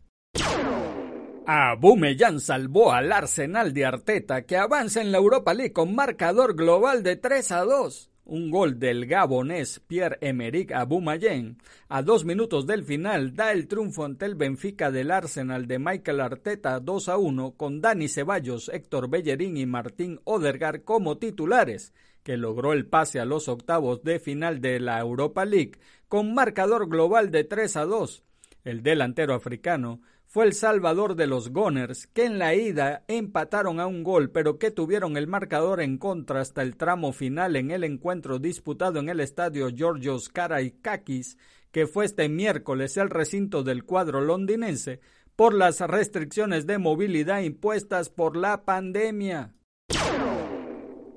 Abumeyan 1.46 2.40
salvó 2.40 2.94
al 2.94 3.12
Arsenal 3.12 3.74
de 3.74 3.86
Arteta 3.86 4.44
que 4.44 4.56
avanza 4.56 5.02
en 5.02 5.12
la 5.12 5.18
Europa 5.18 5.54
League 5.54 5.74
con 5.74 5.94
marcador 5.94 6.56
global 6.56 7.04
de 7.04 7.18
3 7.18 7.52
a 7.52 7.66
2. 7.66 8.10
Un 8.24 8.50
gol 8.50 8.80
del 8.80 9.08
gabonés 9.08 9.82
Pierre-Emerick 9.82 10.72
Aubameyang 10.72 11.58
a 11.90 12.02
dos 12.02 12.24
minutos 12.24 12.66
del 12.66 12.86
final 12.86 13.36
da 13.36 13.52
el 13.52 13.68
triunfo 13.68 14.06
ante 14.06 14.26
el 14.26 14.36
Benfica 14.36 14.90
del 14.90 15.12
Arsenal 15.12 15.68
de 15.68 15.80
Michael 15.80 16.22
Arteta 16.22 16.80
2 16.80 17.10
a 17.10 17.18
1 17.18 17.56
con 17.58 17.82
Dani 17.82 18.08
Ceballos, 18.08 18.70
Héctor 18.70 19.10
Bellerín 19.10 19.58
y 19.58 19.66
Martín 19.66 20.22
Odergar 20.24 20.84
como 20.84 21.18
titulares, 21.18 21.94
que 22.24 22.38
logró 22.38 22.72
el 22.72 22.86
pase 22.86 23.20
a 23.20 23.26
los 23.26 23.50
octavos 23.50 24.02
de 24.04 24.22
final 24.22 24.62
de 24.62 24.80
la 24.80 24.98
Europa 25.02 25.44
League 25.44 25.74
con 26.08 26.34
marcador 26.34 26.88
global 26.88 27.32
de 27.32 27.44
3 27.44 27.76
a 27.76 27.86
2. 27.86 28.24
El 28.64 28.82
delantero 28.82 29.34
africano 29.34 30.00
fue 30.34 30.46
el 30.46 30.54
salvador 30.54 31.16
de 31.16 31.28
los 31.28 31.52
Gunners, 31.52 32.08
que 32.08 32.26
en 32.26 32.40
la 32.40 32.56
ida 32.56 33.04
empataron 33.08 33.80
a 33.80 33.86
un 33.86 34.02
gol, 34.04 34.32
pero 34.32 34.58
que 34.58 34.72
tuvieron 34.72 35.16
el 35.16 35.28
marcador 35.28 35.80
en 35.80 36.00
contra 36.00 36.42
hasta 36.42 36.64
el 36.64 36.76
tramo 36.76 37.14
final 37.14 37.56
en 37.56 37.70
el 37.70 37.84
encuentro 37.84 38.40
disputado 38.40 39.00
en 39.00 39.10
el 39.10 39.20
estadio 39.20 39.70
Georgios 39.70 40.30
Karaikakis, 40.30 41.38
que 41.72 41.86
fue 41.86 42.06
este 42.06 42.30
miércoles 42.30 42.98
el 42.98 43.12
recinto 43.12 43.62
del 43.62 43.84
cuadro 43.84 44.22
londinense, 44.22 45.02
por 45.36 45.54
las 45.54 45.82
restricciones 45.82 46.66
de 46.66 46.80
movilidad 46.80 47.42
impuestas 47.42 48.10
por 48.10 48.36
la 48.36 48.66
pandemia. 48.66 49.54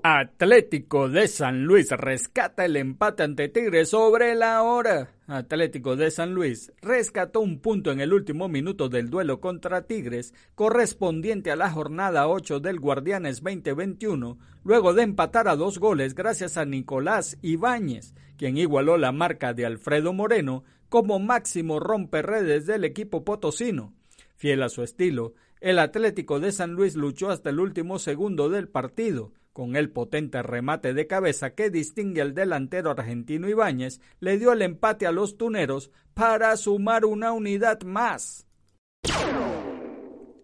Atlético 0.08 1.08
de 1.08 1.26
San 1.26 1.64
Luis 1.64 1.90
rescata 1.90 2.64
el 2.64 2.76
empate 2.76 3.24
ante 3.24 3.48
Tigres 3.48 3.88
sobre 3.88 4.36
la 4.36 4.62
hora. 4.62 5.10
Atlético 5.26 5.96
de 5.96 6.12
San 6.12 6.32
Luis 6.32 6.72
rescató 6.80 7.40
un 7.40 7.58
punto 7.58 7.90
en 7.90 7.98
el 7.98 8.12
último 8.12 8.46
minuto 8.46 8.88
del 8.88 9.10
duelo 9.10 9.40
contra 9.40 9.82
Tigres, 9.82 10.32
correspondiente 10.54 11.50
a 11.50 11.56
la 11.56 11.72
jornada 11.72 12.28
8 12.28 12.60
del 12.60 12.78
Guardianes 12.78 13.42
2021, 13.42 14.38
luego 14.62 14.94
de 14.94 15.02
empatar 15.02 15.48
a 15.48 15.56
dos 15.56 15.80
goles 15.80 16.14
gracias 16.14 16.56
a 16.56 16.64
Nicolás 16.64 17.36
Ibáñez, 17.42 18.14
quien 18.36 18.58
igualó 18.58 18.98
la 18.98 19.10
marca 19.10 19.54
de 19.54 19.66
Alfredo 19.66 20.12
Moreno 20.12 20.62
como 20.88 21.18
máximo 21.18 21.80
romperredes 21.80 22.64
del 22.64 22.84
equipo 22.84 23.24
potosino. 23.24 23.92
Fiel 24.36 24.62
a 24.62 24.68
su 24.68 24.84
estilo, 24.84 25.34
el 25.60 25.80
Atlético 25.80 26.38
de 26.38 26.52
San 26.52 26.74
Luis 26.74 26.94
luchó 26.94 27.28
hasta 27.30 27.50
el 27.50 27.58
último 27.58 27.98
segundo 27.98 28.48
del 28.48 28.68
partido, 28.68 29.32
con 29.56 29.74
el 29.74 29.88
potente 29.88 30.42
remate 30.42 30.92
de 30.92 31.06
cabeza 31.06 31.54
que 31.54 31.70
distingue 31.70 32.20
al 32.20 32.34
delantero 32.34 32.90
argentino 32.90 33.48
Ibáñez, 33.48 34.02
le 34.20 34.36
dio 34.36 34.52
el 34.52 34.60
empate 34.60 35.06
a 35.06 35.12
los 35.12 35.38
tuneros 35.38 35.90
para 36.12 36.54
sumar 36.58 37.06
una 37.06 37.32
unidad 37.32 37.80
más. 37.80 38.46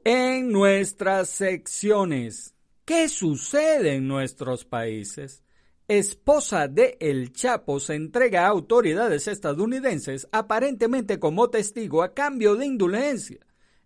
En 0.02 0.50
nuestras 0.50 1.28
secciones, 1.28 2.54
¿qué 2.86 3.10
sucede 3.10 3.96
en 3.96 4.08
nuestros 4.08 4.64
países? 4.64 5.44
Esposa 5.88 6.66
de 6.66 6.96
El 6.98 7.34
Chapo 7.34 7.80
se 7.80 7.96
entrega 7.96 8.46
a 8.46 8.48
autoridades 8.48 9.28
estadounidenses 9.28 10.26
aparentemente 10.32 11.18
como 11.18 11.50
testigo 11.50 12.02
a 12.02 12.14
cambio 12.14 12.56
de 12.56 12.64
indulgencia. 12.64 13.40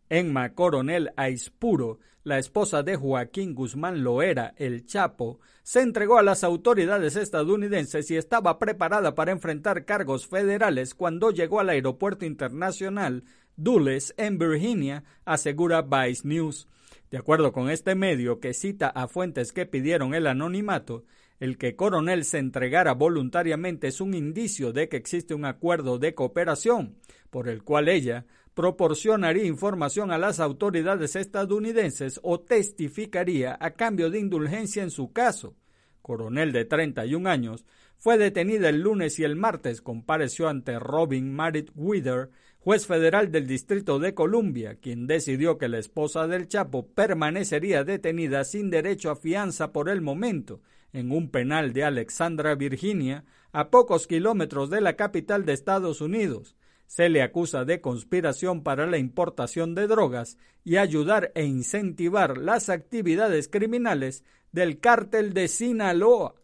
Enma 0.08 0.54
Coronel 0.54 1.10
Aispuro, 1.16 1.98
la 2.26 2.40
esposa 2.40 2.82
de 2.82 2.96
Joaquín 2.96 3.54
Guzmán 3.54 4.02
Loera, 4.02 4.52
el 4.56 4.84
Chapo, 4.84 5.38
se 5.62 5.80
entregó 5.80 6.18
a 6.18 6.24
las 6.24 6.42
autoridades 6.42 7.14
estadounidenses 7.14 8.10
y 8.10 8.16
estaba 8.16 8.58
preparada 8.58 9.14
para 9.14 9.30
enfrentar 9.30 9.84
cargos 9.84 10.26
federales 10.26 10.96
cuando 10.96 11.30
llegó 11.30 11.60
al 11.60 11.68
aeropuerto 11.68 12.24
internacional 12.24 13.22
Dulles 13.54 14.12
en 14.16 14.38
Virginia, 14.38 15.04
asegura 15.24 15.82
Vice 15.82 16.26
News. 16.26 16.66
De 17.12 17.18
acuerdo 17.18 17.52
con 17.52 17.70
este 17.70 17.94
medio 17.94 18.40
que 18.40 18.54
cita 18.54 18.88
a 18.88 19.06
fuentes 19.06 19.52
que 19.52 19.64
pidieron 19.64 20.12
el 20.12 20.26
anonimato, 20.26 21.04
el 21.38 21.56
que 21.56 21.76
Coronel 21.76 22.24
se 22.24 22.38
entregara 22.38 22.94
voluntariamente 22.94 23.86
es 23.86 24.00
un 24.00 24.14
indicio 24.14 24.72
de 24.72 24.88
que 24.88 24.96
existe 24.96 25.32
un 25.32 25.44
acuerdo 25.44 26.00
de 26.00 26.14
cooperación, 26.14 26.96
por 27.30 27.48
el 27.48 27.62
cual 27.62 27.88
ella 27.88 28.26
proporcionaría 28.56 29.44
información 29.44 30.10
a 30.10 30.16
las 30.16 30.40
autoridades 30.40 31.14
estadounidenses 31.14 32.18
o 32.22 32.40
testificaría 32.40 33.54
a 33.60 33.72
cambio 33.72 34.08
de 34.08 34.18
indulgencia 34.18 34.82
en 34.82 34.90
su 34.90 35.12
caso. 35.12 35.54
Coronel 36.00 36.52
de 36.52 36.64
31 36.64 37.28
años, 37.28 37.66
fue 37.98 38.16
detenida 38.16 38.70
el 38.70 38.80
lunes 38.80 39.18
y 39.18 39.24
el 39.24 39.36
martes 39.36 39.82
compareció 39.82 40.48
ante 40.48 40.78
Robin 40.78 41.34
Marit 41.34 41.70
Wither, 41.74 42.30
juez 42.58 42.86
federal 42.86 43.30
del 43.30 43.46
Distrito 43.46 43.98
de 43.98 44.14
Columbia, 44.14 44.76
quien 44.80 45.06
decidió 45.06 45.58
que 45.58 45.68
la 45.68 45.78
esposa 45.78 46.26
del 46.26 46.48
Chapo 46.48 46.88
permanecería 46.88 47.84
detenida 47.84 48.42
sin 48.44 48.70
derecho 48.70 49.10
a 49.10 49.16
fianza 49.16 49.70
por 49.70 49.90
el 49.90 50.00
momento 50.00 50.62
en 50.94 51.12
un 51.12 51.30
penal 51.30 51.74
de 51.74 51.84
Alexandra, 51.84 52.54
Virginia, 52.54 53.26
a 53.52 53.68
pocos 53.68 54.06
kilómetros 54.06 54.70
de 54.70 54.80
la 54.80 54.96
capital 54.96 55.44
de 55.44 55.52
Estados 55.52 56.00
Unidos. 56.00 56.56
Se 56.86 57.08
le 57.08 57.22
acusa 57.22 57.64
de 57.64 57.80
conspiración 57.80 58.62
para 58.62 58.86
la 58.86 58.98
importación 58.98 59.74
de 59.74 59.86
drogas 59.86 60.38
y 60.64 60.76
ayudar 60.76 61.32
e 61.34 61.44
incentivar 61.44 62.38
las 62.38 62.68
actividades 62.68 63.48
criminales 63.48 64.24
del 64.52 64.80
cártel 64.80 65.32
de 65.32 65.48
Sinaloa. 65.48 66.34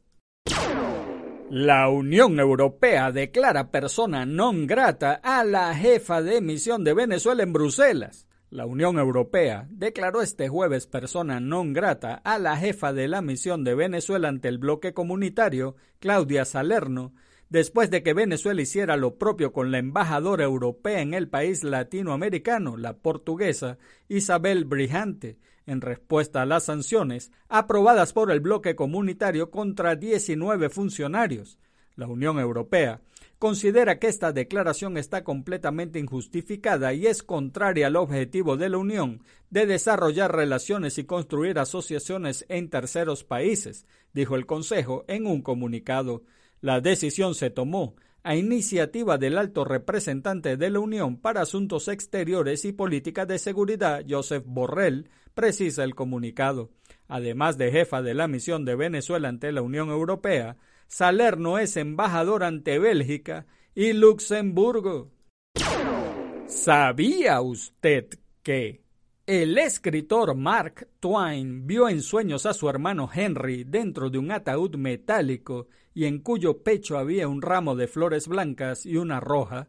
La 1.54 1.90
Unión 1.90 2.40
Europea 2.40 3.12
declara 3.12 3.70
persona 3.70 4.24
non 4.24 4.64
grata 4.64 5.20
a 5.20 5.44
la 5.44 5.74
jefa 5.76 6.22
de 6.24 6.40
misión 6.40 6.82
de 6.82 6.94
Venezuela 6.94 7.42
en 7.42 7.52
Bruselas. 7.52 8.26
La 8.48 8.64
Unión 8.64 8.98
Europea 8.98 9.68
declaró 9.68 10.22
este 10.22 10.48
jueves 10.48 10.86
persona 10.86 11.40
non 11.40 11.72
grata 11.72 12.24
a 12.24 12.38
la 12.38 12.56
jefa 12.56 12.92
de 12.92 13.06
la 13.06 13.20
misión 13.20 13.64
de 13.64 13.74
Venezuela 13.74 14.28
ante 14.28 14.48
el 14.48 14.56
bloque 14.56 14.94
comunitario, 14.94 15.76
Claudia 16.00 16.44
Salerno, 16.44 17.12
después 17.52 17.90
de 17.90 18.02
que 18.02 18.14
Venezuela 18.14 18.62
hiciera 18.62 18.96
lo 18.96 19.18
propio 19.18 19.52
con 19.52 19.70
la 19.70 19.76
embajadora 19.76 20.44
europea 20.44 21.02
en 21.02 21.12
el 21.12 21.28
país 21.28 21.62
latinoamericano, 21.64 22.78
la 22.78 22.96
portuguesa 22.96 23.76
Isabel 24.08 24.64
Brijante, 24.64 25.36
en 25.66 25.82
respuesta 25.82 26.40
a 26.40 26.46
las 26.46 26.64
sanciones 26.64 27.30
aprobadas 27.50 28.14
por 28.14 28.30
el 28.30 28.40
bloque 28.40 28.74
comunitario 28.74 29.50
contra 29.50 29.96
19 29.96 30.70
funcionarios. 30.70 31.58
La 31.94 32.06
Unión 32.06 32.38
Europea 32.38 33.02
considera 33.38 33.98
que 33.98 34.06
esta 34.06 34.32
declaración 34.32 34.96
está 34.96 35.22
completamente 35.22 35.98
injustificada 35.98 36.94
y 36.94 37.06
es 37.06 37.22
contraria 37.22 37.88
al 37.88 37.96
objetivo 37.96 38.56
de 38.56 38.70
la 38.70 38.78
Unión 38.78 39.24
de 39.50 39.66
desarrollar 39.66 40.34
relaciones 40.34 40.96
y 40.96 41.04
construir 41.04 41.58
asociaciones 41.58 42.46
en 42.48 42.70
terceros 42.70 43.24
países, 43.24 43.84
dijo 44.14 44.36
el 44.36 44.46
Consejo 44.46 45.04
en 45.06 45.26
un 45.26 45.42
comunicado. 45.42 46.22
La 46.62 46.80
decisión 46.80 47.34
se 47.34 47.50
tomó 47.50 47.96
a 48.22 48.36
iniciativa 48.36 49.18
del 49.18 49.36
alto 49.36 49.64
representante 49.64 50.56
de 50.56 50.70
la 50.70 50.78
Unión 50.78 51.16
para 51.16 51.42
Asuntos 51.42 51.88
Exteriores 51.88 52.64
y 52.64 52.72
Política 52.72 53.26
de 53.26 53.40
Seguridad, 53.40 54.04
Joseph 54.08 54.44
Borrell, 54.46 55.10
precisa 55.34 55.82
el 55.82 55.96
comunicado. 55.96 56.70
Además 57.08 57.58
de 57.58 57.72
jefa 57.72 58.00
de 58.00 58.14
la 58.14 58.28
misión 58.28 58.64
de 58.64 58.76
Venezuela 58.76 59.28
ante 59.28 59.50
la 59.50 59.60
Unión 59.60 59.88
Europea, 59.88 60.56
Salerno 60.86 61.58
es 61.58 61.76
embajador 61.76 62.44
ante 62.44 62.78
Bélgica 62.78 63.46
y 63.74 63.92
Luxemburgo. 63.92 65.10
¿Sabía 66.46 67.40
usted 67.40 68.08
que 68.44 68.82
el 69.26 69.58
escritor 69.58 70.36
Mark 70.36 70.86
Twain 71.00 71.66
vio 71.66 71.88
en 71.88 72.02
sueños 72.02 72.46
a 72.46 72.54
su 72.54 72.68
hermano 72.68 73.10
Henry 73.12 73.64
dentro 73.64 74.10
de 74.10 74.18
un 74.18 74.30
ataúd 74.30 74.76
metálico 74.76 75.66
y 75.94 76.06
en 76.06 76.20
cuyo 76.20 76.62
pecho 76.62 76.98
había 76.98 77.28
un 77.28 77.42
ramo 77.42 77.76
de 77.76 77.88
flores 77.88 78.28
blancas 78.28 78.86
y 78.86 78.96
una 78.96 79.20
roja. 79.20 79.68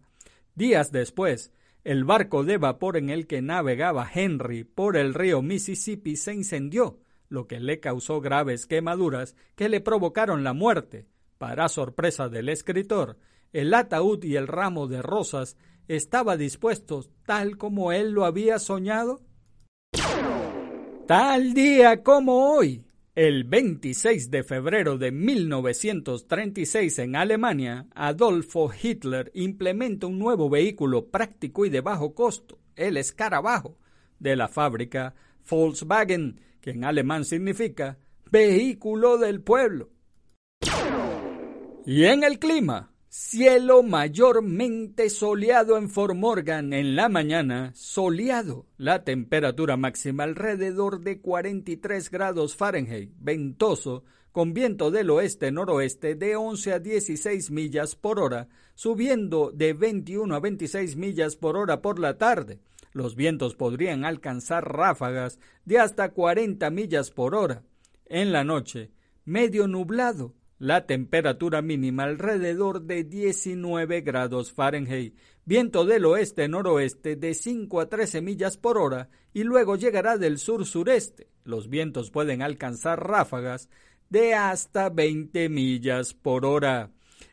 Días 0.55 0.91
después, 0.91 1.51
el 1.83 2.05
barco 2.05 2.43
de 2.43 2.57
vapor 2.57 2.97
en 2.97 3.09
el 3.09 3.27
que 3.27 3.41
navegaba 3.41 4.09
Henry 4.13 4.63
por 4.63 4.95
el 4.95 5.13
río 5.13 5.41
Mississippi 5.41 6.15
se 6.15 6.33
incendió, 6.33 6.99
lo 7.27 7.47
que 7.47 7.59
le 7.59 7.79
causó 7.79 8.21
graves 8.21 8.65
quemaduras 8.65 9.36
que 9.55 9.67
le 9.67 9.81
provocaron 9.81 10.43
la 10.43 10.53
muerte. 10.53 11.07
Para 11.38 11.67
sorpresa 11.67 12.29
del 12.29 12.47
escritor, 12.47 13.17
el 13.51 13.73
ataúd 13.73 14.23
y 14.23 14.36
el 14.36 14.47
ramo 14.47 14.88
de 14.88 15.01
rosas 15.01 15.57
estaba 15.88 16.38
dispuestos 16.38 17.09
tal 17.25 17.57
como 17.57 17.91
él 17.91 18.12
lo 18.12 18.25
había 18.25 18.59
soñado. 18.59 19.21
Tal 21.05 21.53
día 21.53 22.01
como 22.01 22.53
hoy, 22.53 22.86
el 23.15 23.43
26 23.43 24.32
de 24.32 24.43
febrero 24.43 24.97
de 24.97 25.12
1936 25.12 26.97
en 26.99 27.15
Alemania, 27.15 27.86
Adolfo 27.93 28.71
Hitler 28.73 29.32
implementa 29.36 30.08
un 30.08 30.17
nuevo 30.17 30.49
vehículo 30.49 31.10
práctico 31.10 31.65
y 31.65 31.69
de 31.69 31.82
bajo 31.82 32.15
costo, 32.15 32.58
el 32.76 32.97
escarabajo, 32.97 33.78
de 34.17 34.36
la 34.36 34.47
fábrica 34.47 35.13
Volkswagen, 35.47 36.39
que 36.60 36.71
en 36.71 36.86
alemán 36.86 37.23
significa 37.26 37.99
vehículo 38.32 39.19
del 39.19 39.41
pueblo. 39.41 39.91
Y 41.86 42.06
en 42.06 42.23
el 42.23 42.39
clima, 42.39 42.92
Cielo 43.15 43.84
mayormente 43.84 45.08
soleado 45.12 45.78
en 45.78 45.91
Formorgan 45.91 46.73
en 46.73 46.95
la 46.95 47.10
mañana, 47.10 47.71
soleado. 47.76 48.65
La 48.76 49.04
temperatura 49.04 49.78
máxima 49.78 50.23
alrededor 50.23 50.99
de 50.99 51.21
43 51.21 52.10
grados 52.10 52.56
Fahrenheit, 52.56 53.12
ventoso, 53.19 54.04
con 54.32 54.56
viento 54.56 54.89
del 54.89 55.12
oeste-noroeste 55.12 56.15
de 56.15 56.36
11 56.36 56.73
a 56.73 56.80
16 56.80 57.52
millas 57.52 57.95
por 57.95 58.19
hora, 58.19 58.47
subiendo 58.73 59.52
de 59.52 59.73
21 59.73 60.34
a 60.34 60.39
26 60.39 60.95
millas 60.95 61.36
por 61.36 61.56
hora 61.56 61.84
por 61.84 61.99
la 61.99 62.17
tarde. 62.17 62.62
Los 62.93 63.15
vientos 63.15 63.54
podrían 63.54 64.06
alcanzar 64.06 64.76
ráfagas 64.76 65.38
de 65.65 65.78
hasta 65.78 66.10
40 66.10 66.67
millas 66.71 67.12
por 67.12 67.36
hora. 67.36 67.62
En 68.08 68.32
la 68.32 68.43
noche, 68.43 68.89
medio 69.23 69.67
nublado, 69.67 70.34
la 70.63 70.86
temperatura 70.86 71.62
mínima 71.62 72.04
alrededor 72.04 72.84
de 72.84 73.04
19 73.04 73.99
grados 73.99 74.54
Fahrenheit, 74.54 75.13
viento 75.43 75.84
del 75.84 76.06
oeste-noroeste 76.06 77.17
de 77.17 77.34
5 77.34 77.82
a 77.82 77.89
13 77.89 78.21
millas 78.21 78.56
por 78.56 78.78
hora 78.78 79.10
y 79.34 79.43
luego 79.43 79.76
llegará 79.76 80.17
del 80.17 80.38
sur-sureste. 80.38 81.28
Los 81.43 81.67
vientos 81.67 82.12
pueden 82.12 82.41
alcanzar 82.41 83.06
ráfagas 83.06 83.67
de 84.10 84.36
hasta 84.36 84.89
20 84.89 85.49
millas 85.49 86.13
por 86.13 86.45
hora. 86.45 86.91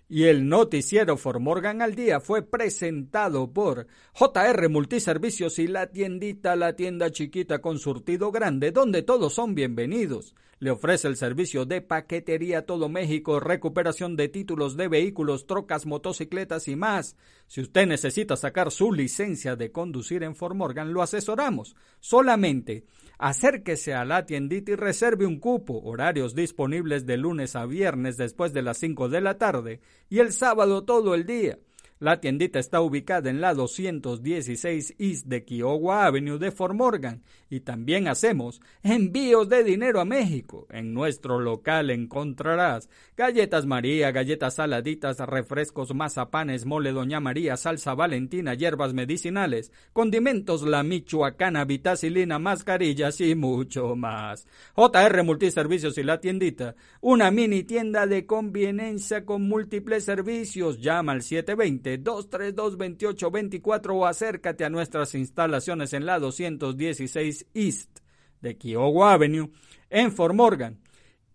Y 0.08 0.24
el 0.24 0.48
noticiero 0.48 1.16
Formorgan 1.16 1.82
al 1.82 1.94
día 1.94 2.18
fue 2.18 2.42
presentado 2.42 3.52
por 3.52 3.86
JR 4.12 4.68
Multiservicios 4.68 5.60
y 5.60 5.68
la 5.68 5.86
tiendita, 5.86 6.56
la 6.56 6.74
tienda 6.74 7.12
chiquita 7.12 7.60
con 7.60 7.78
surtido 7.78 8.32
grande, 8.32 8.72
donde 8.72 9.04
todos 9.04 9.34
son 9.34 9.54
bienvenidos. 9.54 10.34
Le 10.60 10.70
ofrece 10.70 11.08
el 11.08 11.16
servicio 11.16 11.64
de 11.64 11.80
paquetería 11.80 12.66
todo 12.66 12.90
México, 12.90 13.40
recuperación 13.40 14.14
de 14.14 14.28
títulos 14.28 14.76
de 14.76 14.88
vehículos, 14.88 15.46
trocas, 15.46 15.86
motocicletas 15.86 16.68
y 16.68 16.76
más. 16.76 17.16
Si 17.46 17.62
usted 17.62 17.86
necesita 17.86 18.36
sacar 18.36 18.70
su 18.70 18.92
licencia 18.92 19.56
de 19.56 19.72
conducir 19.72 20.22
en 20.22 20.36
Formorgan, 20.36 20.92
lo 20.92 21.00
asesoramos. 21.00 21.76
Solamente 21.98 22.84
acérquese 23.16 23.94
a 23.94 24.04
la 24.04 24.26
tiendita 24.26 24.72
y 24.72 24.74
reserve 24.74 25.24
un 25.24 25.40
cupo. 25.40 25.80
Horarios 25.80 26.34
disponibles 26.34 27.06
de 27.06 27.16
lunes 27.16 27.56
a 27.56 27.64
viernes 27.64 28.18
después 28.18 28.52
de 28.52 28.60
las 28.60 28.76
5 28.76 29.08
de 29.08 29.20
la 29.22 29.38
tarde 29.38 29.80
y 30.10 30.18
el 30.18 30.30
sábado 30.30 30.84
todo 30.84 31.14
el 31.14 31.24
día. 31.24 31.58
La 32.00 32.18
tiendita 32.18 32.58
está 32.58 32.80
ubicada 32.80 33.28
en 33.28 33.42
la 33.42 33.52
216 33.52 34.94
East 34.98 35.26
de 35.26 35.44
Kiowa 35.44 36.06
Avenue 36.06 36.38
de 36.38 36.50
Fort 36.50 36.74
Morgan 36.74 37.22
y 37.50 37.60
también 37.60 38.08
hacemos 38.08 38.62
envíos 38.82 39.50
de 39.50 39.62
dinero 39.62 40.00
a 40.00 40.06
México. 40.06 40.66
En 40.70 40.94
nuestro 40.94 41.38
local 41.38 41.90
encontrarás 41.90 42.88
galletas 43.18 43.66
María, 43.66 44.12
galletas 44.12 44.54
saladitas, 44.54 45.18
refrescos, 45.18 45.94
mazapanes, 45.94 46.64
mole 46.64 46.92
Doña 46.92 47.20
María, 47.20 47.58
salsa 47.58 47.94
valentina, 47.94 48.54
hierbas 48.54 48.94
medicinales, 48.94 49.70
condimentos 49.92 50.62
La 50.62 50.82
Michoacana, 50.82 51.66
vitacilina, 51.66 52.38
mascarillas 52.38 53.20
y 53.20 53.34
mucho 53.34 53.94
más. 53.94 54.46
JR 54.74 55.22
Multiservicios 55.22 55.98
y 55.98 56.02
la 56.02 56.18
tiendita, 56.18 56.76
una 57.02 57.30
mini 57.30 57.62
tienda 57.64 58.06
de 58.06 58.24
conveniencia 58.24 59.26
con 59.26 59.42
múltiples 59.42 60.06
servicios. 60.06 60.80
Llama 60.80 61.12
al 61.12 61.20
720 61.20 61.89
232-2824 61.98 63.90
o 63.94 64.06
acércate 64.06 64.64
a 64.64 64.70
nuestras 64.70 65.14
instalaciones 65.14 65.92
en 65.92 66.06
la 66.06 66.18
216 66.18 67.46
East 67.54 67.98
de 68.40 68.56
Kiowa 68.56 69.14
Avenue 69.14 69.50
en 69.88 70.12
Fort 70.12 70.34
Morgan 70.34 70.78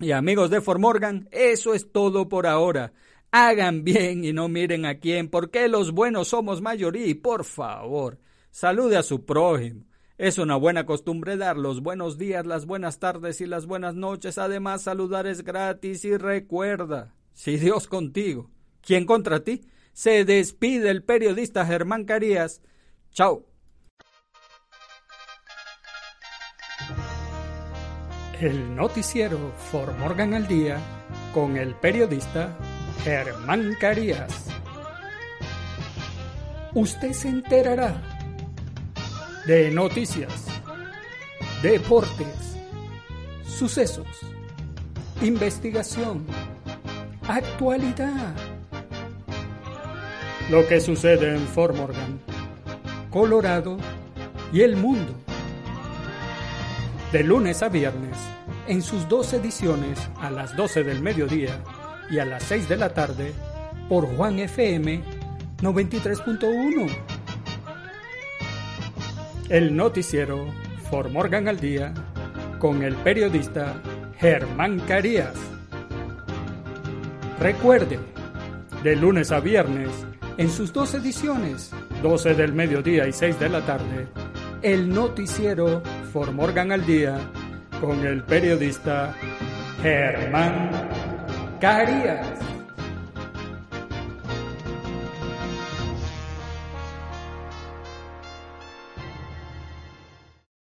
Y 0.00 0.10
amigos 0.10 0.50
de 0.50 0.60
Formorgan, 0.60 1.28
eso 1.30 1.74
es 1.74 1.92
todo 1.92 2.28
por 2.28 2.48
ahora. 2.48 2.92
Hagan 3.30 3.84
bien 3.84 4.24
y 4.24 4.32
no 4.32 4.48
miren 4.48 4.84
a 4.84 4.98
quién, 4.98 5.28
porque 5.28 5.68
los 5.68 5.92
buenos 5.92 6.26
somos 6.28 6.60
mayoría 6.60 7.06
y 7.06 7.14
por 7.14 7.44
favor, 7.44 8.18
salude 8.50 8.96
a 8.96 9.04
su 9.04 9.24
prójimo. 9.24 9.84
Es 10.16 10.38
una 10.38 10.56
buena 10.56 10.86
costumbre 10.86 11.36
dar 11.36 11.56
los 11.56 11.82
buenos 11.82 12.18
días, 12.18 12.44
las 12.44 12.66
buenas 12.66 12.98
tardes 12.98 13.40
y 13.40 13.46
las 13.46 13.66
buenas 13.66 13.94
noches. 13.94 14.38
Además, 14.38 14.82
saludar 14.82 15.28
es 15.28 15.44
gratis 15.44 16.04
y 16.04 16.16
recuerda, 16.16 17.14
si 17.38 17.56
Dios 17.56 17.86
contigo, 17.86 18.50
¿quién 18.80 19.06
contra 19.06 19.44
ti? 19.44 19.60
Se 19.92 20.24
despide 20.24 20.90
el 20.90 21.04
periodista 21.04 21.64
Germán 21.64 22.04
Carías. 22.04 22.62
Chao. 23.12 23.46
El 28.40 28.74
noticiero 28.74 29.52
For 29.70 29.96
Morgan 29.98 30.34
al 30.34 30.48
Día 30.48 30.80
con 31.32 31.56
el 31.56 31.76
periodista 31.76 32.58
Germán 33.04 33.76
Carías. 33.78 34.48
Usted 36.74 37.12
se 37.12 37.28
enterará 37.28 38.02
de 39.46 39.70
noticias, 39.70 40.46
deportes, 41.62 42.56
sucesos, 43.46 44.08
investigación, 45.22 46.26
actualidad. 47.28 48.34
Lo 50.50 50.66
que 50.66 50.80
sucede 50.80 51.34
en 51.34 51.46
Fort 51.46 51.76
Morgan, 51.76 52.18
Colorado 53.10 53.76
y 54.50 54.62
el 54.62 54.76
mundo. 54.76 55.12
De 57.12 57.22
lunes 57.22 57.62
a 57.62 57.68
viernes, 57.68 58.16
en 58.66 58.80
sus 58.80 59.08
dos 59.08 59.32
ediciones 59.34 59.98
a 60.20 60.30
las 60.30 60.56
12 60.56 60.84
del 60.84 61.02
mediodía 61.02 61.62
y 62.10 62.18
a 62.18 62.24
las 62.24 62.44
6 62.44 62.68
de 62.68 62.76
la 62.78 62.94
tarde 62.94 63.34
por 63.90 64.06
Juan 64.16 64.38
FM 64.38 65.02
93.1. 65.58 66.88
El 69.50 69.76
noticiero 69.76 70.46
For 70.90 71.10
Morgan 71.10 71.48
al 71.48 71.60
Día 71.60 71.92
con 72.58 72.82
el 72.82 72.96
periodista 72.96 73.82
Germán 74.18 74.80
Carías. 74.80 75.57
Recuerde, 77.40 78.00
de 78.82 78.96
lunes 78.96 79.30
a 79.30 79.38
viernes, 79.38 79.90
en 80.38 80.50
sus 80.50 80.72
dos 80.72 80.94
ediciones, 80.94 81.70
12 82.02 82.34
del 82.34 82.52
mediodía 82.52 83.06
y 83.06 83.12
6 83.12 83.38
de 83.38 83.48
la 83.48 83.64
tarde, 83.64 84.08
el 84.62 84.88
noticiero 84.92 85.80
For 86.12 86.32
Morgan 86.32 86.72
al 86.72 86.84
Día 86.84 87.18
con 87.80 88.04
el 88.04 88.24
periodista 88.24 89.14
Germán 89.82 90.70
Carías. 91.60 92.26